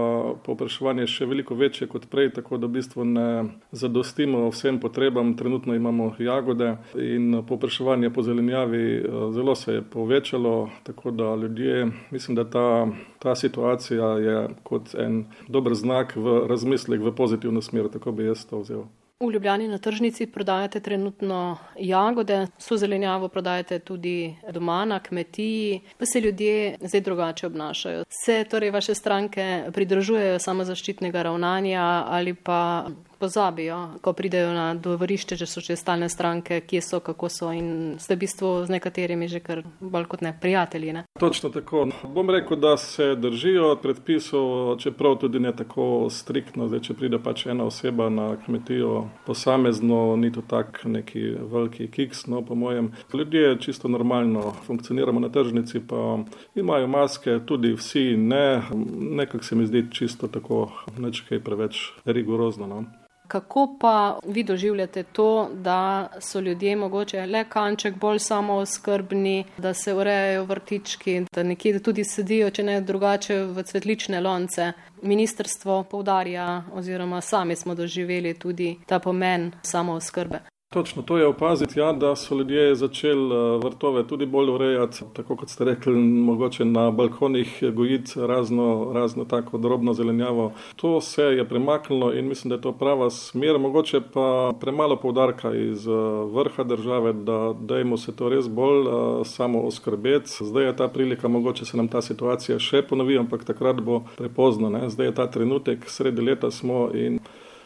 popraševanje 0.43 1.07
še 1.07 1.25
veliko 1.25 1.55
večje 1.55 1.87
kot 1.87 2.09
prej, 2.11 2.33
tako 2.33 2.57
da 2.57 2.67
v 2.67 2.75
bistvu 2.75 3.05
ne 3.05 3.43
zadostimo 3.71 4.49
vsem 4.49 4.79
potrebam. 4.79 5.37
Trenutno 5.37 5.75
imamo 5.75 6.11
jagode 6.19 6.75
in 7.15 7.43
popraševanje 7.47 8.09
po 8.09 8.23
zelenjavi 8.23 8.97
eh, 8.97 9.03
zelo 9.33 9.55
se 9.55 9.73
je 9.73 9.81
povečalo, 9.81 10.69
tako 10.83 11.11
da 11.11 11.35
ljudje, 11.35 11.87
mislim, 12.11 12.35
da 12.35 12.49
ta, 12.49 12.87
ta 13.19 13.35
situacija 13.35 14.05
je 14.05 14.47
kot 14.63 14.95
en 14.95 15.25
dober 15.47 15.73
znak 15.73 16.15
v 16.15 16.47
razmislek 16.47 17.01
v 17.01 17.15
pozitivno 17.15 17.61
smer, 17.61 17.89
tako 17.93 18.11
bi 18.11 18.25
jaz 18.25 18.45
to 18.45 18.59
vzel. 18.59 18.85
V 19.19 19.31
Ljubljani 19.31 19.67
na 19.67 19.77
tržnici 19.77 20.25
prodajate 20.27 20.79
trenutno 20.79 21.57
jagode, 21.79 22.47
so 22.57 22.77
zelenjavo 22.77 23.27
prodajate 23.27 23.79
tudi 23.79 24.35
doma 24.51 24.85
na 24.85 24.99
kmetiji, 24.99 25.81
pa 25.97 26.05
se 26.05 26.21
ljudje 26.21 26.77
zdaj 26.81 27.01
drugače 27.01 27.47
obnašajo. 27.47 28.03
Se 28.09 28.43
torej 28.43 28.71
vaše 28.71 28.95
stranke 28.95 29.63
pridržujejo 29.73 30.39
samozaščitnega 30.39 31.23
ravnanja 31.23 32.03
ali 32.07 32.33
pa 32.33 32.87
pozabijo, 33.19 33.89
ko 34.01 34.13
pridejo 34.13 34.53
na 34.53 34.73
dvorišče, 34.73 35.35
že 35.35 35.47
so 35.47 35.61
še 35.61 35.75
stalne 35.75 36.09
stranke, 36.09 36.61
kje 36.61 36.81
so, 36.81 36.99
kako 36.99 37.29
so 37.29 37.51
in 37.53 37.95
ste 37.99 38.15
v 38.15 38.25
bistvu 38.25 38.51
z 38.65 38.75
nekaterimi 38.75 39.27
že 39.27 39.39
kar 39.39 39.63
bolj 39.79 40.05
kot 40.11 40.21
ne 40.21 40.33
prijatelji. 40.41 40.93
Ne? 40.93 41.03
Točno 41.19 41.49
tako. 41.49 41.87
Bom 42.03 42.29
rekel, 42.29 42.57
da 42.59 42.77
se 42.77 43.15
držijo 43.15 43.75
predpisov, 43.81 44.77
čeprav 44.79 45.17
tudi 45.19 45.39
ne 45.39 45.51
tako 45.55 46.07
striktno. 46.09 46.67
Zdaj, 46.67 46.83
če 46.87 46.97
pride 46.99 47.19
pač 47.23 47.45
ena 47.51 47.67
oseba 47.67 48.09
na 48.09 48.35
kmetijo 48.45 49.07
posamezno, 49.25 50.15
ni 50.19 50.31
to 50.31 50.41
tak 50.41 50.81
neki 50.85 51.23
veliki 51.51 51.87
kiks, 51.91 52.25
no 52.27 52.41
po 52.45 52.55
mojem. 52.55 52.91
Ljudje 53.13 53.57
čisto 53.61 53.87
normalno 53.87 54.53
funkcioniramo 54.65 55.19
na 55.19 55.29
tržnici, 55.29 55.79
pa 55.87 56.19
imajo 56.55 56.87
maske, 56.87 57.39
tudi 57.45 57.73
vsi 57.73 58.17
ne. 58.17 58.61
Nekako 58.95 59.43
se 59.43 59.55
mi 59.55 59.65
zdi 59.65 59.85
čisto 59.91 60.27
tako, 60.27 60.71
nečkaj 60.97 61.39
preveč 61.39 61.91
rigorozno. 62.05 62.67
No. 62.67 62.83
Kako 63.27 63.77
pa 63.79 64.19
vi 64.27 64.43
doživljate 64.43 65.03
to, 65.03 65.49
da 65.53 66.09
so 66.19 66.39
ljudje 66.39 66.75
mogoče 66.75 67.25
le 67.25 67.43
kanček 67.49 67.95
bolj 67.95 68.19
samooskrbni, 68.19 69.45
da 69.57 69.73
se 69.73 69.93
urejajo 69.93 70.43
vrtički, 70.45 71.21
da 71.35 71.43
nekje 71.43 71.79
tudi 71.79 72.03
sedijo, 72.03 72.49
če 72.49 72.63
ne 72.63 72.81
drugače, 72.81 73.39
v 73.43 73.63
cvetlične 73.63 74.21
lonce? 74.21 74.71
Ministrstvo 75.01 75.83
povdarja 75.83 76.63
oziroma 76.73 77.21
sami 77.21 77.55
smo 77.55 77.75
doživeli 77.75 78.33
tudi 78.33 78.75
ta 78.85 78.99
pomen 78.99 79.51
samooskrbe. 79.61 80.54
Točno 80.75 81.01
to 81.01 81.17
je 81.17 81.27
opaziti, 81.27 81.79
ja, 81.79 81.93
da 81.93 82.15
so 82.15 82.35
ljudje 82.35 82.75
začeli 82.75 83.35
eh, 83.35 83.59
vrtove 83.63 84.07
tudi 84.07 84.25
bolj 84.25 84.49
urejati, 84.49 85.03
tako 85.13 85.35
kot 85.35 85.49
ste 85.49 85.63
rekli, 85.63 85.93
mogoče 85.95 86.65
na 86.65 86.91
balkonih 86.91 87.63
gojiti 87.73 88.11
razno, 88.15 88.91
razno 88.93 89.25
tako 89.25 89.57
drobno 89.57 89.93
zelenjavo. 89.93 90.51
To 90.75 91.01
se 91.01 91.23
je 91.23 91.49
premaknilo 91.49 92.13
in 92.13 92.27
mislim, 92.27 92.49
da 92.49 92.55
je 92.55 92.61
to 92.61 92.71
prava 92.71 93.09
smer, 93.09 93.59
mogoče 93.59 94.01
pa 94.13 94.53
premalo 94.59 94.95
povdarka 94.95 95.55
iz 95.55 95.87
eh, 95.87 95.91
vrha 96.31 96.63
države, 96.63 97.13
da 97.13 97.53
dajmo 97.59 97.97
se 97.97 98.15
to 98.15 98.29
res 98.29 98.49
bolj 98.49 98.87
uh, 98.87 99.27
samo 99.27 99.61
oskrbeti. 99.61 100.29
Zdaj 100.41 100.65
je 100.65 100.75
ta 100.75 100.87
prilika, 100.87 101.27
mogoče 101.27 101.65
se 101.65 101.77
nam 101.77 101.87
ta 101.87 102.01
situacija 102.01 102.59
še 102.59 102.81
ponovi, 102.81 103.17
ampak 103.17 103.43
takrat 103.43 103.81
bo 103.81 104.03
prepozno. 104.17 104.69
Ne? 104.69 104.89
Zdaj 104.89 105.07
je 105.07 105.15
ta 105.15 105.31
trenutek, 105.31 105.89
sredi 105.89 106.21
leta 106.21 106.51
smo 106.51 106.89
in 106.93 107.19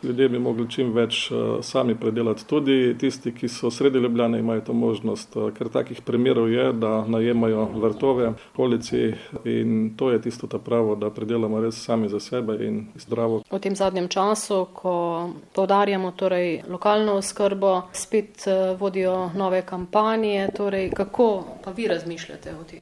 ljudje 0.04 0.30
bi 0.30 0.40
mogli 0.40 0.70
čim 0.70 0.94
več 0.94 1.32
uh, 1.32 1.60
sami 1.62 1.96
predelati. 1.96 2.46
Tudi 2.48 2.96
tisti, 3.00 3.34
ki 3.36 3.48
so 3.48 3.72
sredi 3.72 4.00
Ljubljane, 4.00 4.40
imajo 4.40 4.62
to 4.62 4.74
možnost, 4.74 5.36
uh, 5.36 5.52
ker 5.54 5.70
takih 5.70 6.02
primerov 6.02 6.52
je, 6.52 6.72
da 6.74 7.06
najemajo 7.08 7.66
vrtove 7.76 8.34
okolici 8.54 9.14
in 9.46 9.94
to 9.98 10.12
je 10.12 10.22
tisto 10.22 10.48
ta 10.48 10.60
pravo, 10.60 10.96
da 10.96 11.10
predelamo 11.10 11.62
res 11.62 11.84
sami 11.84 12.10
za 12.10 12.20
sebe 12.20 12.58
in 12.66 12.86
zdravo. 12.96 13.44
V 13.52 13.60
tem 13.60 13.76
zadnjem 13.76 14.08
času, 14.08 14.66
ko 14.74 14.94
povdarjamo 15.56 16.12
torej 16.12 16.62
lokalno 16.70 17.20
oskrbo, 17.20 17.90
spet 17.94 18.48
uh, 18.48 18.80
vodijo 18.80 19.30
nove 19.36 19.62
kampanje, 19.66 20.50
torej 20.58 20.92
kako 20.96 21.30
pa 21.64 21.72
vi 21.72 21.88
razmišljate 21.88 22.56
o 22.56 22.64
tem? 22.64 22.80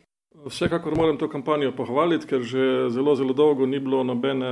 Vsekakor 0.47 0.95
moram 0.95 1.17
to 1.17 1.27
kampanjo 1.29 1.71
pohvaliti, 1.75 2.27
ker 2.27 2.41
že 2.41 2.89
zelo, 2.93 3.15
zelo 3.15 3.33
dolgo 3.33 3.65
ni 3.65 3.79
bilo 3.79 4.03
nobene 4.03 4.47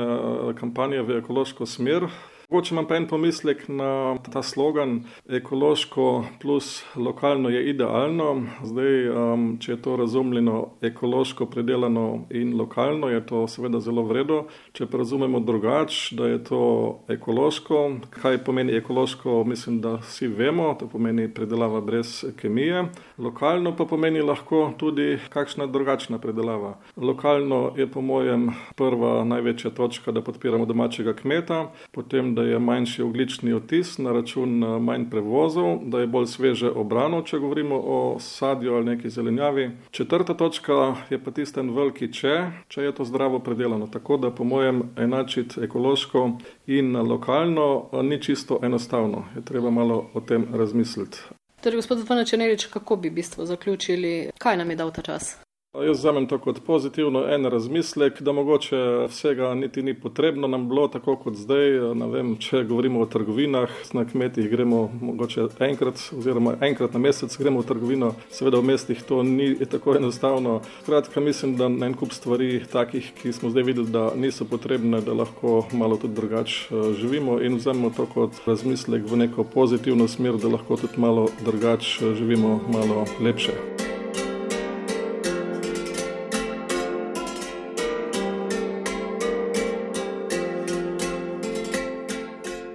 kampanje 0.58 1.02
v 1.02 1.20
ekološko 1.22 1.66
smer. 1.66 2.10
Mogoče 2.50 2.74
imam 2.76 2.86
pa 2.88 2.96
en 2.96 3.08
pomislek 3.08 3.68
na 3.68 4.18
ta 4.34 4.44
slogan: 4.44 5.04
ekološko 5.30 6.26
plus 6.42 6.84
lokalno 6.96 7.50
je 7.50 7.70
idealno. 7.70 8.44
Zdaj, 8.64 9.10
um, 9.10 9.58
če 9.60 9.72
je 9.72 9.82
to 9.82 9.96
razumljeno 9.96 10.70
ekološko 10.82 11.46
predelano 11.46 12.26
in 12.30 12.58
lokalno, 12.58 13.10
je 13.10 13.26
to 13.26 13.48
seveda 13.48 13.80
zelo 13.80 14.04
vredno. 14.04 14.44
Če 14.74 14.86
pa 14.86 14.98
razumemo 14.98 15.40
drugače, 15.40 16.16
da 16.16 16.28
je 16.28 16.44
to 16.44 16.62
ekološko, 17.08 17.80
kaj 18.10 18.38
pomeni 18.44 18.78
ekološko, 18.78 19.44
mislim, 19.44 19.82
da 19.82 19.96
vsi 19.96 20.28
vemo, 20.28 20.76
to 20.80 20.88
pomeni 20.88 21.26
predelava 21.34 21.82
brez 21.82 22.26
kemije. 22.38 22.86
Lokalno 23.18 23.74
pa 23.76 23.86
pomeni 23.86 24.22
lahko 24.22 24.74
tudi 24.78 25.18
kakšna 25.30 25.66
drugačna 25.66 26.22
predelava. 26.22 26.78
Lokalno 26.96 27.74
je 27.78 27.90
po 27.92 28.02
mojem 28.02 28.52
prva 28.76 29.24
največja 29.24 29.72
točka, 29.72 30.12
da 30.12 30.22
podpiramo 30.22 30.66
domačega 30.66 31.14
kmeta, 31.14 31.72
potem 31.92 32.35
da 32.36 32.42
je 32.42 32.60
manjši 32.60 33.02
oglični 33.02 33.54
odtis 33.54 33.98
na 33.98 34.12
račun 34.12 34.64
eh, 34.64 34.80
manj 34.80 35.10
prevozov, 35.10 35.80
da 35.86 36.00
je 36.00 36.08
bolj 36.08 36.26
sveže 36.26 36.70
obrano, 36.70 37.22
če 37.22 37.40
govorimo 37.40 37.76
o 37.76 38.18
sadju 38.20 38.76
ali 38.76 38.86
neki 38.86 39.10
zelenjavi. 39.10 39.72
Četrta 39.92 40.34
točka 40.34 40.96
je 41.10 41.24
pa 41.24 41.32
tisten 41.32 41.72
veliki 41.76 42.12
če, 42.14 42.36
če 42.68 42.82
je 42.82 42.92
to 42.96 43.06
zdravo 43.06 43.40
predelano. 43.40 43.88
Tako 43.88 44.18
da 44.18 44.32
po 44.32 44.44
mojem 44.44 44.84
enačiti 44.98 45.64
ekološko 45.64 46.30
in 46.68 46.98
lokalno 46.98 47.90
eh, 47.92 48.04
ni 48.04 48.22
čisto 48.22 48.60
enostavno. 48.64 49.26
Je 49.36 49.46
treba 49.46 49.70
malo 49.70 50.10
o 50.14 50.22
tem 50.22 50.48
razmisliti. 50.54 51.18
Torej, 51.62 51.82
gospod 51.82 51.98
Zvončenerič, 51.98 52.66
kako 52.66 52.96
bi 52.96 53.10
v 53.10 53.14
bistvu 53.22 53.46
zaključili, 53.46 54.30
kaj 54.38 54.58
nam 54.58 54.70
je 54.70 54.76
dal 54.76 54.92
ta 54.92 55.02
čas? 55.02 55.45
Jaz 55.84 55.98
vzamem 55.98 56.28
to 56.28 56.38
kot 56.40 56.60
pozitivno 56.66 57.26
en 57.28 57.46
razmislek, 57.46 58.22
da 58.22 58.32
mogoče 58.32 58.78
vsega 59.10 59.54
niti 59.54 59.82
ni 59.84 59.94
potrebno 59.94 60.48
nam 60.48 60.70
bilo 60.70 60.88
tako 60.88 61.16
kot 61.16 61.36
zdaj. 61.36 61.80
Vem, 62.12 62.36
če 62.40 62.64
govorimo 62.64 63.02
o 63.02 63.06
trgovinah, 63.06 63.70
na 63.94 64.06
kmetih 64.06 64.48
gremo 64.50 64.90
mogoče 65.02 65.48
enkrat 65.60 66.00
oziroma 66.18 66.56
enkrat 66.62 66.94
na 66.94 67.00
mesec 67.00 67.36
gremo 67.38 67.60
v 67.60 67.68
trgovino, 67.68 68.14
seveda 68.32 68.62
v 68.62 68.70
mestih 68.72 69.02
to 69.04 69.24
ni 69.24 69.56
tako 69.66 69.98
enostavno. 70.00 70.62
Kratka, 70.86 71.20
mislim, 71.20 71.58
da 71.60 71.68
na 71.70 71.90
en 71.90 71.98
kup 72.00 72.14
stvari 72.16 72.62
takih, 72.72 73.12
ki 73.22 73.34
smo 73.34 73.52
zdaj 73.52 73.64
videli, 73.64 73.92
da 73.92 74.12
niso 74.16 74.46
potrebne, 74.46 75.02
da 75.02 75.14
lahko 75.14 75.66
malo 75.74 75.98
tudi 75.98 76.16
drugače 76.16 76.94
živimo 77.02 77.42
in 77.42 77.60
vzamemo 77.60 77.92
to 77.98 78.08
kot 78.14 78.40
razmislek 78.46 79.04
v 79.12 79.26
neko 79.26 79.44
pozitivno 79.44 80.08
smer, 80.08 80.40
da 80.40 80.56
lahko 80.56 80.80
tudi 80.80 81.02
malo 81.02 81.28
drugače 81.44 82.16
živimo, 82.16 82.60
malo 82.72 83.04
lepše. 83.20 83.95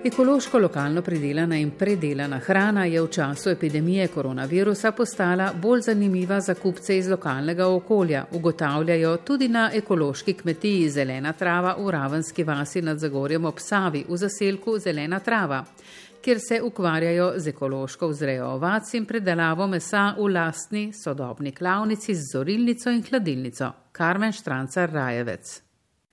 Ekološko 0.04 0.58
lokalno 0.58 1.02
pridelana 1.02 1.56
in 1.60 1.70
predelana 1.70 2.38
hrana 2.38 2.84
je 2.84 3.02
v 3.02 3.08
času 3.12 3.50
epidemije 3.50 4.06
koronavirusa 4.08 4.92
postala 4.92 5.52
bolj 5.62 5.80
zanimiva 5.80 6.40
za 6.40 6.54
kupce 6.54 6.96
iz 6.98 7.08
lokalnega 7.08 7.66
okolja, 7.66 8.24
ugotavljajo 8.32 9.16
tudi 9.16 9.48
na 9.48 9.70
ekološki 9.74 10.34
kmetiji 10.34 10.88
Zelena 10.90 11.32
trava 11.32 11.76
v 11.78 11.90
Ravenski 11.90 12.44
vasi 12.44 12.82
nad 12.82 12.98
Zagorjem 12.98 13.44
ob 13.44 13.58
Savi 13.58 14.04
v 14.08 14.16
zaselku 14.16 14.78
Zelena 14.78 15.20
trava, 15.20 15.64
kjer 16.22 16.38
se 16.48 16.62
ukvarjajo 16.62 17.32
z 17.36 17.48
ekološko 17.48 18.08
vzrejo 18.08 18.46
ovac 18.56 18.94
in 18.94 19.04
predelavo 19.04 19.66
mesa 19.66 20.14
v 20.18 20.32
lastni 20.32 20.92
sodobni 20.92 21.52
klavnici 21.52 22.14
z 22.14 22.32
zorilnico 22.32 22.90
in 22.90 23.02
hladilnico. 23.02 23.72
Karmen 23.92 24.32
Štrancar 24.32 24.92
Rajevec. 24.92 25.69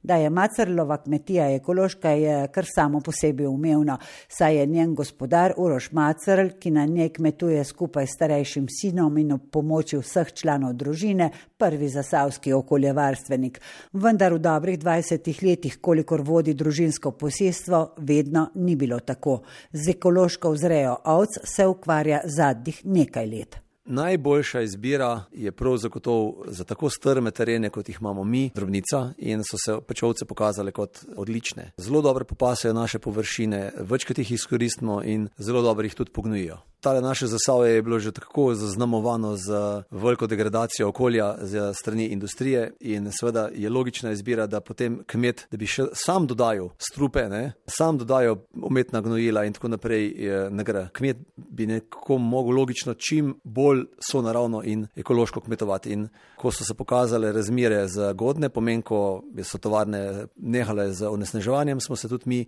Da 0.08 0.15
je 0.15 0.30
Macerlova 0.30 0.98
kmetija 0.98 1.50
ekološka, 1.56 2.10
je 2.10 2.48
kar 2.48 2.65
samo 2.76 3.00
po 3.00 3.12
sebi 3.12 3.46
umevno, 3.46 3.98
saj 4.28 4.56
je 4.58 4.65
njen 4.65 4.93
gospodar 4.96 5.54
Uroš 5.58 5.91
Macerl, 5.91 6.50
ki 6.60 6.72
na 6.72 6.86
njej 6.86 7.10
kmetuje 7.10 7.63
skupaj 7.63 8.08
s 8.08 8.15
starejšim 8.15 8.70
sinom 8.70 9.17
in 9.17 9.34
ob 9.36 9.50
pomoči 9.52 10.00
vseh 10.00 10.32
članov 10.34 10.74
družine, 10.74 11.30
prvi 11.58 11.89
zasavski 11.89 12.54
okoljevarstvenik. 12.54 13.62
Vendar 13.93 14.34
v 14.34 14.39
dobrih 14.39 14.80
20 14.80 15.43
letih, 15.43 15.78
kolikor 15.82 16.22
vodi 16.22 16.54
družinsko 16.54 17.12
posestvo, 17.12 17.84
vedno 17.98 18.48
ni 18.56 18.76
bilo 18.76 19.00
tako. 19.00 19.41
Z 19.74 19.98
ekološko 19.98 20.56
vzrejo 20.56 20.98
ovc 21.04 21.39
se 21.43 21.67
ukvarja 21.67 22.22
zadnjih 22.24 22.86
nekaj 22.86 23.28
let. 23.28 23.66
Najboljša 23.89 24.62
izbira 24.62 25.23
je 25.32 25.52
prav 25.52 25.78
zagotovo 25.78 26.43
za 26.47 26.63
tako 26.63 26.89
strme 26.89 27.32
terene, 27.32 27.69
kot 27.69 27.89
jih 27.89 27.97
imamo 28.02 28.23
mi, 28.23 28.50
drobnica, 28.56 29.13
in 29.17 29.43
so 29.43 29.58
se 29.65 29.78
pečovce 29.88 30.26
pokazale 30.26 30.71
kot 30.71 31.00
odlične. 31.15 31.71
Zelo 31.78 32.02
dobro 32.02 32.26
popasajo 32.26 32.73
naše 32.73 33.00
površine, 33.00 33.71
večkrat 33.80 34.17
jih 34.17 34.32
izkoristimo 34.32 35.04
in 35.04 35.30
zelo 35.38 35.62
dobro 35.62 35.86
jih 35.86 35.95
tudi 35.95 36.12
pognujijo. 36.12 36.58
Tale 36.88 37.02
naše 37.02 37.28
zasavje 37.28 37.73
je 37.73 37.82
bilo 37.82 38.00
že 38.00 38.12
tako 38.12 38.54
zaznamovano 38.54 39.36
z 39.38 39.52
veliko 39.91 40.28
degradacijo 40.28 40.88
okolja 40.88 41.36
z 41.41 41.73
strani 41.73 42.06
industrije 42.06 42.73
in 42.80 43.12
seveda 43.12 43.50
je 43.54 43.69
logična 43.69 44.12
izbira, 44.12 44.47
da 44.47 44.62
potem 44.62 45.04
kmet, 45.08 45.47
da 45.52 45.58
bi 45.58 45.67
še 45.67 45.89
sam 45.93 46.28
dodajal 46.28 46.69
strupe, 46.80 47.26
ne, 47.30 47.54
sam 47.67 47.97
dodajal 47.97 48.38
umetna 48.56 49.02
gnojila 49.02 49.43
in 49.45 49.54
tako 49.54 49.67
naprej, 49.67 50.15
ne 50.50 50.63
gre. 50.63 50.86
Kmet 50.93 51.17
bi 51.36 51.67
nekako 51.67 52.17
mogel 52.17 52.56
logično 52.56 52.93
čim 52.93 53.36
bolj 53.43 53.84
so 54.00 54.21
naravno 54.21 54.63
in 54.63 54.88
ekološko 54.95 55.43
kmetovati. 55.43 55.91
In 55.91 56.08
ko 56.39 56.56
so 56.56 56.63
se 56.63 56.73
pokazale 56.73 57.34
razmere 57.36 57.84
za 57.88 58.13
godne, 58.13 58.50
pomen, 58.50 58.82
ko 58.82 59.26
so 59.43 59.60
tovarne 59.60 60.30
nehale 60.38 60.93
z 60.93 61.12
onesnaževanjem, 61.12 61.84
smo 61.84 61.95
se 61.95 62.08
tudi 62.08 62.23
mi 62.32 62.45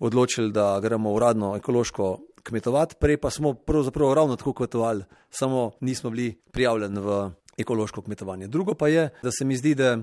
odločili, 0.00 0.52
da 0.52 0.80
gremo 0.80 1.12
uradno 1.12 1.56
ekološko 1.56 2.18
kmetovati, 2.42 2.94
prej 3.00 3.16
pa 3.16 3.30
smo 3.30 3.54
pravzaprav 3.54 4.14
ravno 4.14 4.36
tako 4.36 4.52
kmetovali, 4.52 5.04
samo 5.30 5.70
nismo 5.80 6.10
bili 6.10 6.40
prijavljeni 6.50 7.00
v 7.00 7.30
ekološko 7.58 8.02
kmetovanje. 8.02 8.46
Drugo 8.46 8.74
pa 8.74 8.88
je, 8.88 9.08
da 9.22 9.30
se 9.38 9.44
mi 9.44 9.56
zdi, 9.56 9.74
da 9.74 9.98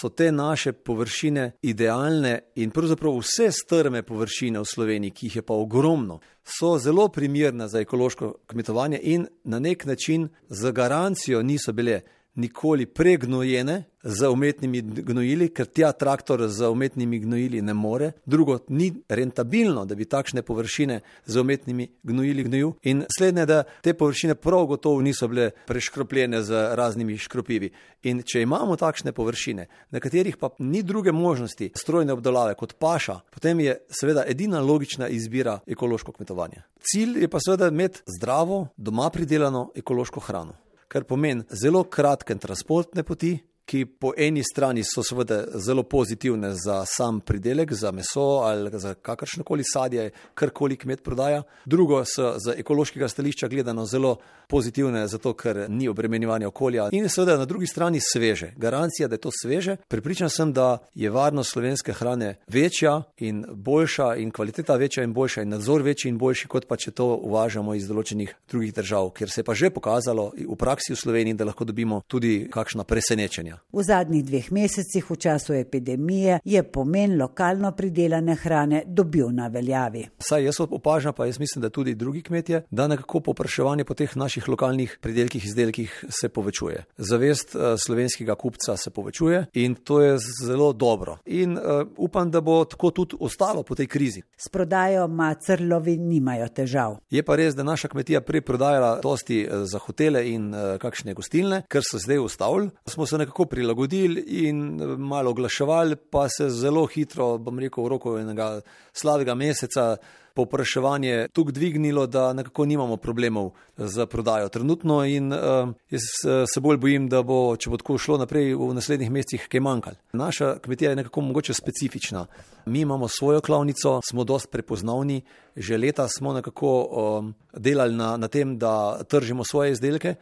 so 0.00 0.08
te 0.08 0.32
naše 0.32 0.72
površine 0.72 1.52
idealne 1.62 2.38
in 2.54 2.70
pravzaprav 2.70 3.18
vse 3.18 3.50
strme 3.52 4.02
površine 4.02 4.60
v 4.60 4.64
Sloveniji, 4.64 5.10
ki 5.10 5.26
jih 5.26 5.36
je 5.36 5.42
pa 5.42 5.54
ogromno, 5.54 6.20
so 6.44 6.78
zelo 6.78 7.08
primerne 7.08 7.68
za 7.68 7.80
ekološko 7.80 8.34
kmetovanje 8.46 9.00
in 9.02 9.26
na 9.44 9.58
nek 9.58 9.84
način 9.84 10.28
z 10.48 10.72
garancijo 10.72 11.42
niso 11.42 11.72
bile 11.72 12.00
nikoli 12.38 12.86
pregnojene 12.86 13.84
z 14.02 14.28
umetnimi 14.28 14.82
gnojili, 14.82 15.48
ker 15.50 15.66
tja 15.66 15.90
traktor 15.92 16.46
z 16.48 16.68
umetnimi 16.70 17.18
gnojili 17.18 17.62
ne 17.62 17.74
more. 17.74 18.12
Drugo, 18.26 18.58
ni 18.68 18.92
rentabilno, 19.08 19.84
da 19.84 19.94
bi 19.94 20.04
takšne 20.04 20.42
površine 20.42 21.00
z 21.26 21.40
umetnimi 21.40 21.88
gnojili 22.02 22.44
gnojil. 22.44 22.72
In 22.82 23.02
slednje, 23.18 23.46
da 23.46 23.62
te 23.82 23.94
površine 23.94 24.34
prav 24.34 24.66
gotovo 24.66 25.02
niso 25.02 25.28
bile 25.28 25.50
preškropljene 25.66 26.42
z 26.42 26.62
raznimi 26.78 27.18
škropivi. 27.18 27.72
In 28.02 28.22
če 28.22 28.42
imamo 28.46 28.76
takšne 28.76 29.12
površine, 29.12 29.66
na 29.90 30.00
katerih 30.00 30.36
pa 30.36 30.52
ni 30.58 30.82
druge 30.82 31.12
možnosti 31.12 31.72
strojne 31.74 32.14
obdelave 32.14 32.54
kot 32.54 32.76
paša, 32.78 33.18
potem 33.34 33.60
je 33.60 33.76
seveda 33.90 34.24
edina 34.28 34.60
logična 34.60 35.08
izbira 35.08 35.58
ekološko 35.66 36.12
kmetovanje. 36.12 36.62
Cilj 36.80 37.18
je 37.26 37.28
pa 37.28 37.42
seveda 37.42 37.68
imeti 37.68 38.06
zdravo, 38.18 38.68
doma 38.76 39.10
pridelano 39.10 39.70
ekološko 39.74 40.20
hrano 40.20 40.67
kar 40.88 41.04
pomeni 41.04 41.44
zelo 41.52 41.84
kratke 41.84 42.34
transportne 42.34 43.02
poti, 43.02 43.36
ki 43.68 43.84
po 44.00 44.14
eni 44.16 44.42
strani 44.44 44.82
so 44.84 45.02
seveda 45.04 45.42
zelo 45.60 45.82
pozitivne 45.84 46.54
za 46.56 46.84
sam 46.88 47.20
pridelek, 47.20 47.72
za 47.72 47.92
meso 47.92 48.40
ali 48.48 48.70
za 48.72 48.94
kakršno 48.94 49.44
koli 49.44 49.64
sadje, 49.64 50.10
karkoli 50.34 50.76
kmet 50.76 51.02
prodaja. 51.04 51.42
Drugo 51.64 52.00
so 52.04 52.34
z 52.38 52.56
ekološkega 52.56 53.08
stališča 53.08 53.48
gledano 53.48 53.84
zelo 53.86 54.16
pozitivne, 54.48 55.06
zato 55.06 55.32
ker 55.32 55.66
ni 55.68 55.88
obremenjevanja 55.88 56.48
okolja 56.48 56.88
in 56.92 57.08
seveda 57.08 57.36
na 57.38 57.44
drugi 57.44 57.66
strani 57.66 58.00
sveže. 58.00 58.52
Garancija, 58.56 59.08
da 59.08 59.14
je 59.14 59.20
to 59.20 59.30
sveže. 59.42 59.76
Pripričan 59.88 60.30
sem, 60.30 60.52
da 60.52 60.78
je 60.94 61.10
varnost 61.10 61.52
slovenske 61.52 61.92
hrane 61.92 62.34
večja 62.48 63.02
in 63.16 63.44
boljša 63.52 64.14
in 64.16 64.30
kvaliteta 64.30 64.76
večja 64.76 65.04
in 65.04 65.12
boljša 65.12 65.42
in 65.42 65.48
nadzor 65.48 65.82
večji 65.82 66.08
in 66.08 66.18
boljši, 66.18 66.48
kot 66.48 66.66
pa 66.68 66.76
če 66.76 66.90
to 66.90 67.06
uvažamo 67.16 67.74
iz 67.74 67.88
določenih 67.88 68.34
drugih 68.50 68.74
držav, 68.74 69.10
kjer 69.10 69.30
se 69.30 69.40
je 69.40 69.44
pa 69.44 69.54
že 69.54 69.70
pokazalo 69.70 70.32
v 70.36 70.56
praksi 70.56 70.92
v 70.92 70.96
Sloveniji, 70.96 71.34
da 71.34 71.44
lahko 71.44 71.64
dobimo 71.64 72.00
tudi 72.06 72.48
kakšna 72.50 72.84
presenečenja. 72.84 73.58
V 73.72 73.82
zadnjih 73.84 74.24
dveh 74.24 74.50
mesecih 74.52 75.10
v 75.10 75.16
času 75.16 75.54
epidemije 75.54 76.40
je 76.44 76.62
pomen 76.62 77.18
lokalno 77.20 77.72
pridelane 77.72 78.34
hrane 78.34 78.82
dobil 78.86 79.30
na 79.30 79.48
veljavi. 79.48 80.06
Saj 80.18 80.44
jaz 80.44 80.60
opažam, 80.60 81.14
pa 81.14 81.26
jaz 81.26 81.38
mislim, 81.38 81.62
da 81.62 81.70
tudi 81.70 81.94
drugi 81.94 82.22
kmetje, 82.22 82.62
da 82.70 82.88
nekako 82.88 83.20
popraševanje 83.20 83.84
po 83.84 83.94
teh 83.94 84.16
naših 84.16 84.37
lokalnih 84.46 84.98
pridelkih, 85.00 85.44
izdelkih 85.44 86.04
se 86.08 86.28
povečuje. 86.28 86.84
Zavest 86.98 87.54
uh, 87.54 87.74
slovenskega 87.74 88.34
kupca 88.38 88.76
se 88.76 88.90
povečuje 88.90 89.46
in 89.58 89.74
to 89.74 90.00
je 90.00 90.18
zelo 90.44 90.72
dobro. 90.72 91.18
In 91.26 91.56
uh, 91.58 91.88
upam, 91.96 92.30
da 92.30 92.40
bo 92.40 92.64
tako 92.64 92.90
tudi 92.90 93.16
ostalo 93.20 93.62
po 93.62 93.74
tej 93.74 93.86
krizi. 93.86 94.22
S 94.36 94.48
prodajo 94.48 95.08
macrlovi 95.08 95.96
nimajo 95.96 96.48
težav. 96.54 96.98
Je 97.10 97.22
pa 97.22 97.36
res, 97.36 97.56
da 97.58 97.66
naša 97.66 97.88
kmetija 97.88 98.20
prej 98.20 98.44
prodajala 98.46 99.00
dosti 99.02 99.40
za 99.64 99.78
hotele 99.82 100.22
in 100.30 100.52
uh, 100.54 100.76
kakšne 100.78 101.16
gostilne, 101.18 101.62
ker 101.68 101.82
so 101.82 101.98
zdaj 101.98 102.22
ustavili. 102.22 102.70
Smo 102.86 103.06
se 103.06 103.18
nekako 103.18 103.48
prilagodili 103.50 104.20
in 104.44 104.62
malo 104.98 105.30
oglaševali, 105.30 105.96
pa 105.96 106.28
se 106.28 106.50
zelo 106.50 106.86
hitro, 106.86 107.38
bom 107.38 107.58
rekel, 107.58 107.84
v 107.84 107.88
roku 107.96 108.16
enega 108.20 108.60
slavega 108.92 109.34
meseca 109.34 109.96
popraševanje 110.38 111.28
tukaj 111.34 111.52
dvignilo, 111.52 112.06
da 112.06 112.32
nekako 112.32 112.64
nimamo 112.64 112.96
problemov 112.96 113.50
z 113.76 114.06
prodajo 114.06 114.48
trenutno 114.48 115.00
in 115.04 115.32
uh, 115.32 115.72
jaz 115.90 116.06
se 116.54 116.60
bolj 116.60 116.78
bojim, 116.78 117.08
da 117.10 117.22
bo, 117.26 117.56
če 117.58 117.72
bo 117.72 117.80
tako 117.80 117.98
šlo 117.98 118.20
naprej 118.22 118.54
v 118.54 118.70
naslednjih 118.78 119.10
mesecih, 119.10 119.48
kaj 119.50 119.64
manjkalo. 119.66 119.98
Naša 120.12 120.54
kmetija 120.62 120.94
je 120.94 121.00
nekako 121.02 121.26
mogoče 121.26 121.54
specifična. 121.58 122.26
Mi 122.66 122.84
imamo 122.86 123.08
svojo 123.08 123.40
klavnico, 123.40 123.98
smo 124.06 124.24
dost 124.24 124.50
prepoznavni, 124.52 125.22
že 125.56 125.78
leta 125.78 126.06
smo 126.08 126.32
nekako 126.38 126.72
um, 126.82 127.34
delali 127.52 127.96
na, 127.96 128.16
na 128.16 128.28
tem, 128.28 128.58
da 128.58 129.02
tržimo 129.04 129.44
svoje 129.44 129.72
izdelke. 129.72 130.14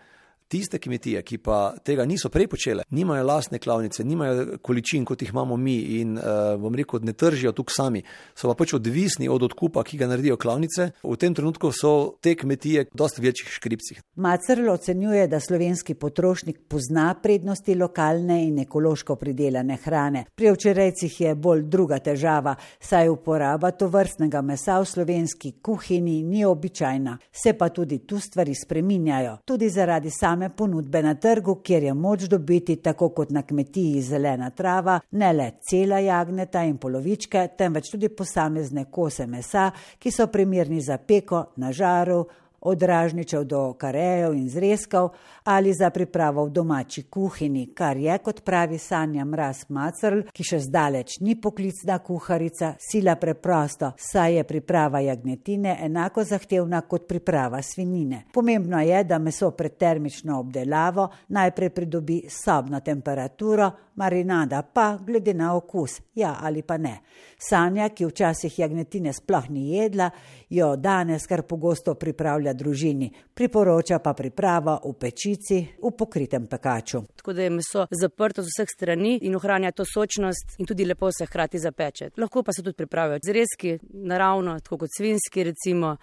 Tiste 0.49 0.79
kmetije, 0.79 1.23
ki 1.27 1.41
pa 1.43 1.75
tega 1.83 2.05
niso 2.07 2.29
prej 2.31 2.47
počele, 2.47 2.85
nimajo 2.95 3.25
lastne 3.27 3.59
klavnice, 3.59 4.05
nimajo 4.05 4.59
količin, 4.63 5.05
kot 5.05 5.23
jih 5.23 5.33
imamo 5.33 5.57
mi, 5.57 5.75
in 5.99 6.13
uh, 6.19 6.55
bom 6.63 6.75
rekel, 6.75 7.01
ne 7.03 7.13
tržijo 7.19 7.51
tukaj 7.53 7.75
sami, 7.75 8.03
so 8.31 8.47
pa 8.47 8.55
pač 8.55 8.77
odvisni 8.79 9.27
od 9.29 9.43
odkupa, 9.43 9.83
ki 9.83 9.99
ga 9.99 10.07
naredijo 10.07 10.37
klavnice. 10.39 10.93
V 11.03 11.17
tem 11.19 11.35
trenutku 11.35 11.73
so 11.75 12.15
te 12.23 12.37
kmetije 12.39 12.85
v 12.87 12.95
dosti 12.95 13.25
večjih 13.25 13.51
škripcih. 13.57 13.99
Macerlo 14.23 14.77
ocenjuje, 14.79 15.25
da 15.27 15.41
slovenski 15.43 15.97
potrošnik 15.99 16.61
pozna 16.71 17.09
prednosti 17.23 17.75
lokalne 17.75 18.39
in 18.47 18.63
ekološko 18.63 19.19
pridelane 19.19 19.81
hrane. 19.83 20.25
Pri 20.35 20.55
včerajcih 20.55 21.21
je 21.21 21.35
bolj 21.35 21.67
druga 21.67 21.99
težava, 21.99 22.55
saj 22.79 23.11
uporaba 23.11 23.73
to 23.75 23.91
vrstnega 23.91 24.45
mesa 24.47 24.79
v 24.79 24.87
slovenski 24.95 25.57
kuhinji 25.59 26.23
ni 26.23 26.47
običajna. 26.47 27.19
Se 27.35 27.59
pa 27.59 27.69
tudi 27.69 28.05
tu 28.07 28.23
stvari 28.23 28.55
spreminjajo, 28.55 29.41
tudi 29.45 29.75
zaradi 29.75 30.15
samega 30.15 30.36
same 30.37 30.51
ponudbe 30.51 31.03
na 31.03 31.14
trgu, 31.14 31.55
kjer 31.64 31.83
je 31.83 31.94
moč 31.94 32.22
dobiti 32.29 32.77
tako 32.77 33.09
kot 33.09 33.31
na 33.31 33.42
kmetiji 33.42 34.03
zelena 34.03 34.51
trava, 34.51 35.01
ne 35.11 35.33
le 35.33 35.51
cela 35.68 35.99
jagneta 35.99 36.64
in 36.64 36.77
polovičke, 36.77 37.49
temveč 37.57 37.90
tudi 37.90 38.09
posamezne 38.09 38.85
kose 38.90 39.27
mesa, 39.27 39.70
ki 39.99 40.11
so 40.11 40.27
primerni 40.27 40.81
za 40.81 40.99
peko 40.99 41.44
na 41.57 41.72
žaru, 41.72 42.25
od 42.61 42.83
ražničev 42.83 43.45
do 43.45 43.73
karejev 43.79 44.35
in 44.35 44.49
zrezkov 44.49 45.11
ali 45.45 45.73
za 45.75 45.90
pripravo 45.90 46.45
v 46.45 46.51
domači 46.51 47.03
kuhinji, 47.03 47.66
kar 47.75 47.97
je, 47.97 48.19
kot 48.19 48.40
pravi 48.45 48.79
Sanja 48.79 49.25
Mraz 49.25 49.64
Macrl, 49.69 50.25
ki 50.35 50.45
še 50.45 50.59
zdaleč 50.66 51.21
ni 51.21 51.37
poklicna 51.40 51.99
kuharica, 52.03 52.73
sila 52.83 53.14
preprosto, 53.16 53.92
saj 53.97 54.35
je 54.35 54.45
priprava 54.45 55.01
jagnetine 55.01 55.77
enako 55.87 56.25
zahtevna 56.25 56.81
kot 56.81 57.07
priprava 57.07 57.62
svinine. 57.62 58.25
Pomembno 58.33 58.81
je, 58.83 59.05
da 59.05 59.19
meso 59.19 59.51
pred 59.51 59.77
termično 59.79 60.40
obdelavo 60.40 61.09
najprej 61.29 61.71
pridobi 61.71 62.23
sobno 62.29 62.81
temperaturo, 62.81 63.71
marinada 63.97 64.62
pa 64.62 64.99
glede 65.07 65.35
na 65.35 65.55
okus, 65.55 66.01
ja 66.14 66.37
ali 66.42 66.62
pa 66.62 66.77
ne. 66.77 66.99
Sanja, 67.38 67.88
ki 67.88 68.07
včasih 68.07 68.59
jagnetine 68.59 69.12
sploh 69.12 69.49
ni 69.51 69.77
jedla, 69.77 70.11
jo 70.51 70.75
danes 70.77 71.27
kar 71.27 71.42
pogosto 71.42 71.95
pripravlja 71.95 72.56
družini, 72.57 73.11
priporoča 73.35 73.99
pa 74.03 74.14
pripravo 74.14 74.79
v 74.85 74.95
pečici 75.01 75.61
v 75.83 75.92
pokritem 75.99 76.47
pekaču. 76.51 77.03
Tako 77.16 77.33
da 77.33 77.42
je 77.42 77.51
meso 77.51 77.87
zaprto 77.90 78.42
z 78.42 78.53
vseh 78.55 78.73
strani 78.75 79.19
in 79.23 79.37
ohranja 79.37 79.73
to 79.73 79.85
sočnost 79.85 80.57
in 80.59 80.66
tudi 80.66 80.85
lepo 80.85 81.12
se 81.12 81.27
hkrati 81.27 81.59
zapeče. 81.59 82.11
Lahko 82.16 82.42
pa 82.42 82.53
se 82.53 82.62
tudi 82.62 82.77
pripravijo 82.77 83.21
zrezki, 83.27 83.79
naravno, 83.92 84.59
tako 84.61 84.79
kot 84.85 84.97
svinski 84.97 85.45
recimo. 85.45 85.97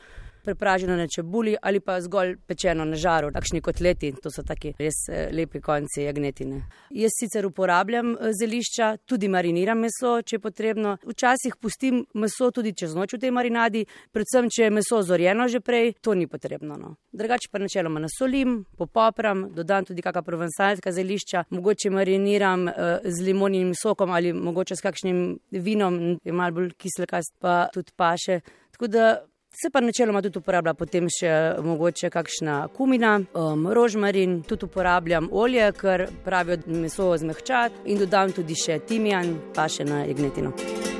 Prepraženo 0.43 0.95
na 0.95 1.07
čebuli 1.07 1.55
ali 1.61 1.79
pa 1.79 2.01
zgolj 2.01 2.35
pečeno 2.47 2.85
na 2.85 2.95
žaru, 2.95 3.31
takšni 3.31 3.61
kotleti, 3.61 4.13
to 4.21 4.31
so 4.31 4.43
taki 4.43 4.73
res 4.79 5.05
eh, 5.09 5.29
lepi 5.31 5.61
konci 5.61 6.03
jagnetine. 6.03 6.61
Jaz 6.91 7.15
sicer 7.19 7.45
uporabljam 7.45 8.13
eh, 8.13 8.31
zelišča, 8.39 8.97
tudi 9.05 9.27
mariniram 9.27 9.79
meso, 9.79 10.15
če 10.21 10.35
je 10.37 10.43
potrebno. 10.43 10.97
Včasih 11.07 11.55
pustim 11.61 12.03
meso 12.13 12.51
tudi 12.51 12.73
čez 12.77 12.95
noč 12.95 13.15
v 13.17 13.21
tej 13.23 13.33
marinadi, 13.35 13.85
predvsem, 14.11 14.49
če 14.51 14.67
je 14.67 14.73
meso 14.79 15.01
zorjeno 15.03 15.47
že 15.47 15.59
prej, 15.63 15.93
to 16.01 16.15
ni 16.17 16.27
potrebno. 16.27 16.77
No. 16.77 16.95
Drugače 17.11 17.49
pa 17.51 17.61
načeloma 17.61 18.01
nasolim, 18.03 18.63
popopram, 18.77 19.47
dodam 19.53 19.85
tudi 19.85 20.01
kakšna 20.01 20.23
provansalska 20.25 20.91
zelišča, 20.91 21.45
mogoče 21.49 21.89
mariniram 21.93 22.67
uh, 22.67 22.73
z 23.03 23.25
limonim 23.25 23.73
sokom 23.77 24.11
ali 24.11 24.33
mogoče 24.33 24.75
s 24.75 24.81
kakšnim 24.81 25.21
vinom, 25.51 26.19
je 26.23 26.33
malo 26.33 26.59
bolj 26.59 26.73
kiselkast, 26.77 27.35
pa 27.39 27.67
tudi 27.73 27.93
paše. 27.95 28.41
Tako 28.73 28.87
da 28.87 29.05
se 29.61 29.69
pa 29.69 29.81
načeloma 29.81 30.21
tudi 30.21 30.39
uporablja 30.39 30.73
potem 30.73 31.09
še 31.09 31.33
mogoče 31.63 32.09
kakšna 32.09 32.57
kumina, 32.75 33.19
um, 33.33 33.67
rožmarin, 33.73 34.41
tudi 34.47 34.65
uporabljam 34.65 35.29
olje, 35.31 35.69
ker 35.77 36.07
pravijo, 36.25 36.57
da 36.65 36.81
meso 36.85 37.11
zmehča 37.17 37.67
in 37.85 38.01
dodam 38.01 38.33
tudi 38.33 38.57
še 38.57 38.81
timijan, 38.87 39.37
pa 39.55 39.69
še 39.69 39.85
na 39.87 40.03
jagnetino. 40.09 40.92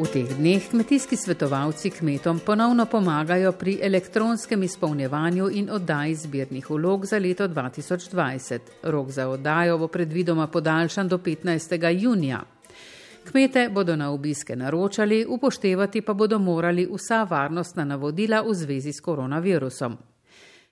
V 0.00 0.08
teh 0.08 0.24
dneh 0.24 0.64
kmetijski 0.64 1.16
svetovalci 1.16 1.90
kmetom 1.90 2.38
ponovno 2.40 2.86
pomagajo 2.86 3.52
pri 3.52 3.78
elektronskem 3.82 4.62
izpolnjevanju 4.62 5.50
in 5.52 5.68
oddaji 5.70 6.14
zbirnih 6.14 6.70
vlog 6.70 7.06
za 7.06 7.18
leto 7.18 7.48
2020. 7.48 8.58
Rok 8.82 9.10
za 9.10 9.28
oddajo 9.28 9.78
bo 9.78 9.88
predvidoma 9.88 10.46
podaljšan 10.46 11.08
do 11.08 11.18
15. 11.18 12.00
junija. 12.00 12.40
Kmete 13.30 13.68
bodo 13.68 13.96
na 13.96 14.10
obiske 14.10 14.56
naročali, 14.56 15.26
upoštevati 15.28 16.00
pa 16.00 16.14
bodo 16.14 16.38
morali 16.38 16.88
vsa 16.92 17.26
varnostna 17.30 17.84
navodila 17.84 18.40
v 18.40 18.54
zvezi 18.54 18.92
s 18.92 19.00
koronavirusom. 19.00 19.96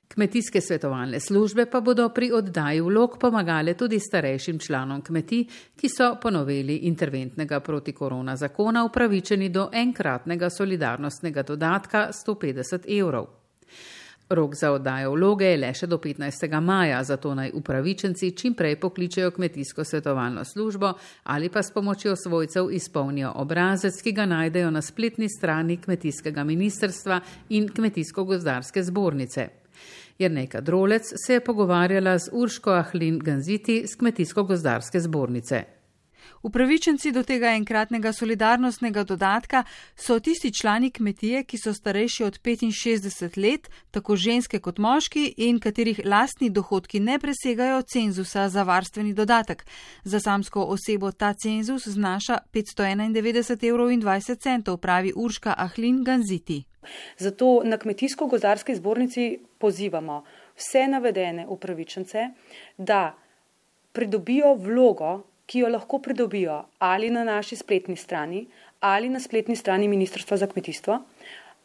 Kmetijske 0.09 0.61
svetovalne 0.61 1.21
službe 1.21 1.67
pa 1.67 1.81
bodo 1.81 2.09
pri 2.09 2.31
oddaji 2.33 2.81
vlog 2.81 3.19
pomagale 3.21 3.75
tudi 3.75 4.01
starejšim 4.01 4.59
članom 4.59 5.03
kmetij, 5.03 5.45
ki 5.77 5.89
so 5.89 6.17
po 6.23 6.31
noveli 6.31 6.77
interventnega 6.77 7.61
protikorona 7.61 8.37
zakona 8.37 8.85
upravičeni 8.85 9.49
do 9.49 9.69
enkratnega 9.73 10.51
solidarnostnega 10.51 11.43
dodatka 11.43 12.09
150 12.27 12.89
evrov. 13.01 13.27
Rok 14.29 14.55
za 14.55 14.73
oddajo 14.73 15.13
vloge 15.13 15.47
je 15.47 15.57
le 15.57 15.71
še 15.75 15.87
do 15.87 15.97
15. 15.99 16.61
maja, 16.61 17.05
zato 17.05 17.35
naj 17.35 17.51
upravičenci 17.55 18.33
čim 18.37 18.55
prej 18.55 18.77
pokličejo 18.81 19.31
kmetijsko 19.31 19.85
svetovalno 19.85 20.45
službo 20.45 20.93
ali 21.25 21.49
pa 21.49 21.63
s 21.63 21.73
pomočjo 21.73 22.17
svojcev 22.17 22.73
izpolnijo 22.73 23.33
obrazec, 23.35 24.03
ki 24.03 24.13
ga 24.13 24.27
najdejo 24.27 24.71
na 24.71 24.83
spletni 24.83 25.29
strani 25.29 25.77
kmetijskega 25.77 26.45
ministrstva 26.45 27.21
in 27.49 27.69
kmetijsko-gozdarske 27.69 28.83
zbornice. 28.83 29.49
Jrnejka 30.19 30.61
Drolec 30.61 31.13
se 31.27 31.33
je 31.33 31.41
pogovarjala 31.41 32.19
z 32.19 32.29
Urško 32.33 32.71
Ahlin 32.71 33.19
Ganziti 33.19 33.87
z 33.87 33.97
Kmetijsko-gozdarske 33.97 35.01
zbornice. 35.01 35.78
Upravičenci 36.43 37.13
do 37.13 37.23
tega 37.23 37.53
enkratnega 37.57 38.13
solidarnostnega 38.13 39.05
dodatka 39.05 39.65
so 39.97 40.21
tisti 40.21 40.53
člani 40.55 40.91
kmetije, 40.91 41.45
ki 41.45 41.59
so 41.59 41.75
starejši 41.75 42.25
od 42.25 42.39
65 42.43 43.39
let, 43.43 43.71
tako 43.91 44.17
ženske 44.17 44.61
kot 44.61 44.79
moški, 44.79 45.35
in 45.37 45.59
katerih 45.61 46.01
lastni 46.05 46.51
dohodki 46.51 47.01
ne 47.01 47.19
presegajo 47.19 47.83
cenzusa 47.83 48.49
za 48.49 48.63
varstveni 48.63 49.13
dodatek. 49.13 49.67
Za 50.05 50.21
samsko 50.21 50.65
osebo 50.65 51.13
ta 51.13 51.35
cenzus 51.35 51.89
znaša 51.89 52.39
591,20 52.53 53.69
evrov, 53.69 54.79
pravi 54.79 55.13
Urška 55.17 55.55
Ahlin 55.59 56.05
Ganziti. 56.05 56.65
Zato 57.19 57.63
na 57.65 57.77
Kmetijsko-gozdarski 57.77 58.75
zbornici 58.75 59.39
pozivamo 59.59 60.25
vse 60.57 60.87
navedene 60.89 61.47
upravičence, 61.47 62.19
da 62.79 63.15
pridobijo 63.93 64.55
vlogo, 64.55 65.23
ki 65.49 65.65
jo 65.65 65.69
lahko 65.73 65.99
pridobijo 66.05 66.63
ali 66.79 67.11
na 67.11 67.25
naši 67.25 67.57
spletni 67.57 67.97
strani, 67.97 68.47
ali 68.81 69.09
na 69.09 69.21
spletni 69.21 69.57
strani 69.57 69.89
Ministrstva 69.89 70.37
za 70.37 70.47
kmetijstvo, 70.47 70.99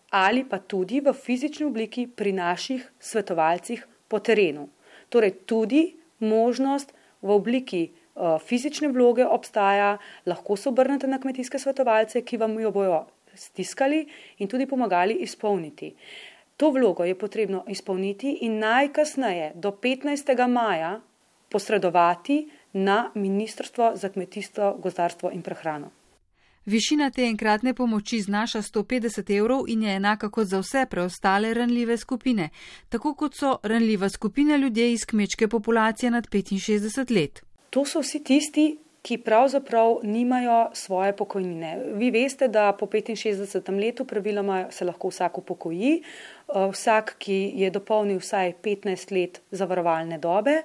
ali 0.09 0.45
pa 0.49 0.59
tudi 0.59 1.01
v 1.01 1.13
fizični 1.13 1.65
obliki 1.65 2.07
pri 2.07 2.31
naših 2.31 2.85
svetovalcih 2.99 3.87
po 4.07 4.19
terenu. 4.19 4.69
Torej, 5.09 5.43
tudi 5.45 5.95
možnost 6.19 6.93
v 7.21 7.31
obliki 7.35 7.83
uh, 7.89 8.39
fizične 8.41 8.87
vloge 8.87 9.25
obstaja, 9.25 9.97
lahko 10.25 10.55
se 10.55 10.69
obrnete 10.69 11.07
na 11.07 11.19
kmetijske 11.19 11.59
svetovalce, 11.59 12.21
ki 12.21 12.37
vam 12.37 12.55
jo 12.59 12.71
bojo 12.71 13.05
stiskali 13.35 14.05
in 14.37 14.47
tudi 14.47 14.69
pomagali 14.69 15.17
izpolniti. 15.25 15.95
To 16.57 16.69
vlogo 16.71 17.03
je 17.03 17.17
potrebno 17.17 17.63
izpolniti 17.67 18.37
in 18.45 18.59
najkasneje 18.61 19.51
do 19.55 19.71
15. 19.71 20.47
maja 20.47 20.99
posredovati 21.49 22.49
na 22.73 23.11
Ministrstvo 23.15 23.91
za 23.95 24.09
kmetijstvo, 24.09 24.77
gozdarstvo 24.81 25.31
in 25.31 25.41
prehrano. 25.41 25.91
Višina 26.65 27.09
te 27.11 27.25
enkratne 27.27 27.73
pomoči 27.73 28.21
znaša 28.21 28.61
150 28.61 29.37
evrov 29.37 29.65
in 29.67 29.83
je 29.83 29.95
enaka 29.95 30.29
kot 30.29 30.47
za 30.47 30.59
vse 30.59 30.85
preostale 30.89 31.53
ranljive 31.53 31.97
skupine, 31.97 32.49
tako 32.89 33.13
kot 33.13 33.35
so 33.35 33.57
ranljiva 33.63 34.09
skupina 34.09 34.55
ljudje 34.55 34.93
iz 34.93 35.05
kmečke 35.05 35.47
populacije 35.47 36.11
nad 36.11 36.27
65 36.27 37.15
let. 37.15 37.43
To 37.69 37.85
so 37.85 37.99
vsi 37.99 38.23
tisti, 38.23 38.77
ki 39.03 39.17
pravzaprav 39.17 39.97
nimajo 40.03 40.69
svoje 40.73 41.15
pokojnine. 41.15 41.79
Vi 41.93 42.11
veste, 42.11 42.47
da 42.47 42.71
po 42.79 42.85
65. 42.85 43.79
letu 43.79 44.05
praviloma 44.05 44.71
se 44.71 44.85
lahko 44.85 45.07
vsak 45.07 45.37
upokoji, 45.37 46.03
vsak, 46.47 47.15
ki 47.19 47.53
je 47.55 47.69
dopolnil 47.73 48.19
vsaj 48.21 48.53
15 48.61 49.11
let 49.15 49.41
zavarovalne 49.51 50.19
dobe. 50.21 50.63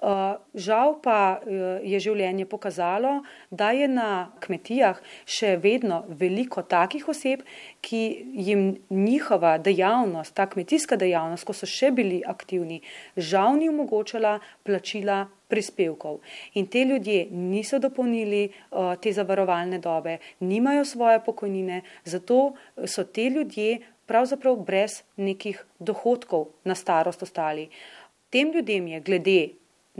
Eh, 0.00 0.36
žal 0.54 0.94
pa 1.04 1.40
eh, 1.44 1.80
je 1.84 1.98
življenje 2.00 2.46
pokazalo, 2.48 3.20
da 3.52 3.68
je 3.76 3.88
na 3.88 4.32
kmetijah 4.40 4.96
še 5.28 5.58
vedno 5.60 6.06
veliko 6.08 6.64
takih 6.64 7.04
oseb, 7.12 7.42
ki 7.84 8.00
jim 8.32 8.62
njihova 8.88 9.58
dejavnost, 9.60 10.32
ta 10.32 10.48
kmetijska 10.48 10.96
dejavnost, 10.96 11.44
ko 11.44 11.52
so 11.52 11.68
še 11.68 11.92
bili 11.92 12.22
aktivni, 12.24 12.80
žal 13.16 13.60
ni 13.60 13.68
omogočala 13.68 14.38
plačila 14.64 15.26
prispevkov. 15.50 16.20
In 16.56 16.68
te 16.70 16.86
ljudje 16.86 17.26
niso 17.34 17.80
dopolnili 17.82 18.44
uh, 18.48 18.94
te 19.02 19.12
zavarovalne 19.12 19.80
dobe, 19.82 20.20
nimajo 20.46 20.84
svoje 20.86 21.18
pokojnine, 21.26 21.82
zato 22.04 22.52
so 22.86 23.04
te 23.04 23.26
ljudje 23.34 23.80
pravzaprav 24.10 24.58
brez 24.66 25.00
nekih 25.16 25.62
dohodkov 25.78 26.50
na 26.66 26.74
starost 26.74 27.22
ostali. 27.22 27.68
Tem 28.30 28.50
ljudem 28.50 28.86
je 28.86 29.00
glede 29.00 29.40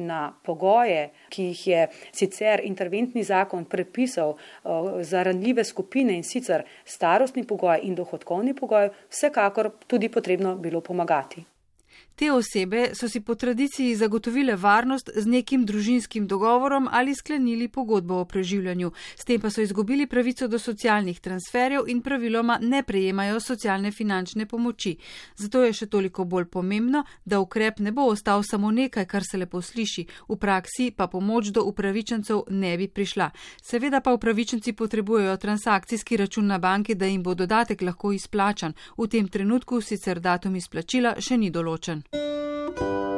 na 0.01 0.33
pogoje, 0.44 1.11
ki 1.29 1.51
jih 1.51 1.62
je 1.66 1.87
sicer 2.14 2.62
interventni 2.64 3.25
zakon 3.27 3.64
prepisal 3.64 4.35
uh, 4.35 4.90
za 5.03 5.23
ranljive 5.27 5.64
skupine 5.64 6.16
in 6.16 6.25
sicer 6.25 6.64
starostni 6.85 7.44
pogoj 7.44 7.81
in 7.83 7.94
dohodkovni 7.94 8.55
pogoj, 8.55 8.90
vsekakor 9.11 9.70
tudi 9.87 10.09
potrebno 10.09 10.57
bilo 10.57 10.81
pomagati. 10.81 11.44
Te 12.20 12.33
osebe 12.33 12.90
so 12.94 13.09
si 13.09 13.20
po 13.20 13.35
tradiciji 13.35 13.94
zagotovile 13.96 14.52
varnost 14.56 15.11
z 15.16 15.26
nekim 15.26 15.64
družinskim 15.66 16.26
dogovorom 16.26 16.88
ali 16.92 17.14
sklenili 17.14 17.68
pogodbo 17.68 18.14
o 18.20 18.24
preživljanju, 18.24 18.90
s 19.16 19.24
tem 19.24 19.40
pa 19.40 19.50
so 19.50 19.61
izgubili 19.61 20.06
pravico 20.06 20.48
do 20.48 20.59
socialnih 20.59 21.20
transferjev 21.20 21.88
in 21.88 22.02
praviloma 22.02 22.59
ne 22.62 22.83
prejemajo 22.83 23.40
socialne 23.40 23.92
finančne 23.92 24.46
pomoči. 24.46 24.96
Zato 25.37 25.62
je 25.64 25.72
še 25.72 25.87
toliko 25.87 26.24
bolj 26.24 26.44
pomembno, 26.44 27.04
da 27.24 27.40
ukrep 27.40 27.78
ne 27.78 27.92
bo 27.92 28.04
ostal 28.12 28.42
samo 28.42 28.70
nekaj, 28.70 29.06
kar 29.06 29.24
se 29.24 29.40
lepo 29.40 29.62
sliši, 29.62 30.06
v 30.28 30.37
praksi 30.37 30.90
pa 30.90 31.06
pomoč 31.06 31.48
do 31.56 31.64
upravičencev 31.64 32.44
ne 32.50 32.76
bi 32.76 32.88
prišla. 32.88 33.30
Seveda 33.62 34.00
pa 34.00 34.12
upravičenci 34.12 34.72
potrebujejo 34.72 35.37
transakcijski 35.37 36.16
račun 36.16 36.46
na 36.46 36.59
banki, 36.59 36.94
da 36.94 37.06
jim 37.06 37.22
bo 37.22 37.35
dodatek 37.35 37.80
lahko 37.80 38.12
izplačan. 38.12 38.76
V 38.98 39.09
tem 39.09 39.28
trenutku 39.28 39.80
sicer 39.80 40.20
datum 40.20 40.61
izplačila 40.61 41.16
še 41.16 41.40
ni 41.40 41.50
določen. 41.50 42.10
Música 42.12 43.10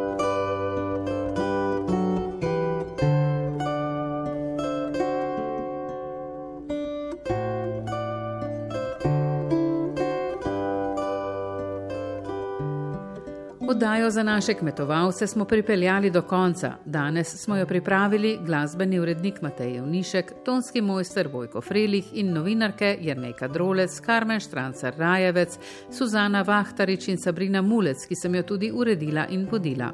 Oddajo 13.73 14.11
za 14.11 14.23
naše 14.23 14.55
kmetovalce 14.55 15.27
smo 15.27 15.45
pripeljali 15.45 16.11
do 16.11 16.23
konca. 16.23 16.73
Danes 16.85 17.37
smo 17.37 17.57
jo 17.57 17.67
pripravili 17.67 18.39
glasbeni 18.47 19.01
urednik 19.01 19.43
Matej 19.43 19.75
Jevnišek, 19.75 20.33
tonski 20.45 20.81
mojster 20.81 21.29
Vojko 21.29 21.61
Frelih 21.61 22.05
in 22.13 22.33
novinarke 22.33 22.97
Jrneka 23.01 23.49
Drolec, 23.49 24.01
Karmen 24.01 24.41
Štrancar 24.41 24.95
Rajevec, 24.99 25.59
Suzana 25.91 26.43
Vahtarič 26.43 27.09
in 27.09 27.19
Sabrina 27.19 27.63
Mulec, 27.63 28.07
ki 28.07 28.15
sem 28.15 28.35
jo 28.35 28.43
tudi 28.43 28.73
uredila 28.73 29.27
in 29.31 29.49
vodila. 29.51 29.93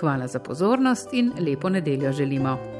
Hvala 0.00 0.26
za 0.26 0.38
pozornost 0.38 1.08
in 1.12 1.32
lepo 1.38 1.68
nedeljo 1.68 2.12
želimo. 2.12 2.79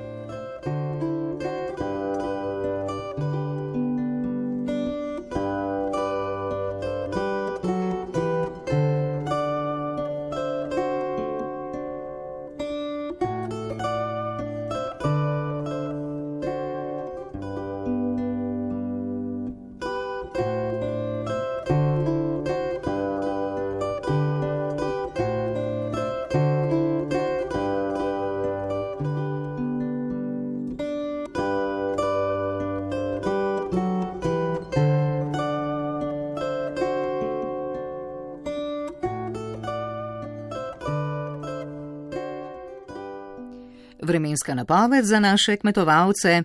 Vremenska 44.11 44.55
napoved 44.55 45.07
za 45.07 45.21
naše 45.21 45.57
kmetovalce. 45.57 46.43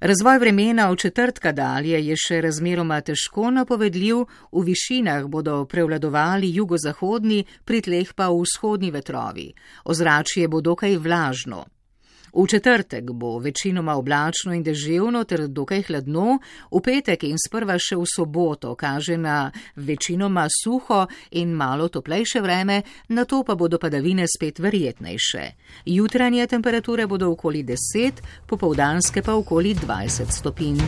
Razvoj 0.00 0.38
vremena 0.38 0.90
od 0.90 0.98
četrtka 0.98 1.52
dalje 1.52 2.00
je 2.06 2.16
še 2.18 2.40
razmeroma 2.40 3.00
težko 3.00 3.50
napovedljiv, 3.50 4.24
v 4.52 4.64
višinah 4.66 5.28
bodo 5.30 5.62
prevladovali 5.64 6.50
jugozahodni, 6.54 7.44
pri 7.64 7.80
tleh 7.86 8.10
pa 8.14 8.28
vzhodni 8.34 8.90
vetrovi. 8.90 9.52
Ozračje 9.84 10.48
bo 10.48 10.60
dokaj 10.60 10.98
vlažno. 10.98 11.64
V 12.34 12.46
četrtek 12.46 13.10
bo 13.10 13.38
večinoma 13.38 13.94
oblačno 13.94 14.54
in 14.54 14.62
deževno 14.62 15.24
ter 15.24 15.46
dokaj 15.48 15.82
hladno, 15.82 16.38
v 16.70 16.80
petek 16.82 17.22
in 17.28 17.38
sprva 17.38 17.76
še 17.78 17.94
v 17.96 18.08
soboto 18.10 18.74
kaže 18.74 19.16
na 19.16 19.52
večinoma 19.76 20.48
suho 20.50 21.06
in 21.30 21.54
malo 21.54 21.88
toplejše 21.88 22.42
vreme, 22.42 22.82
na 23.08 23.24
to 23.24 23.44
pa 23.46 23.54
bodo 23.54 23.78
padavine 23.78 24.26
spet 24.26 24.58
verjetnejše. 24.58 25.44
Jutranje 25.86 26.46
temperature 26.46 27.06
bodo 27.06 27.30
okoli 27.30 27.62
10, 27.62 28.22
popovdanske 28.46 29.22
pa 29.22 29.34
okoli 29.38 29.74
20 29.74 30.34
stopinj. 30.34 30.82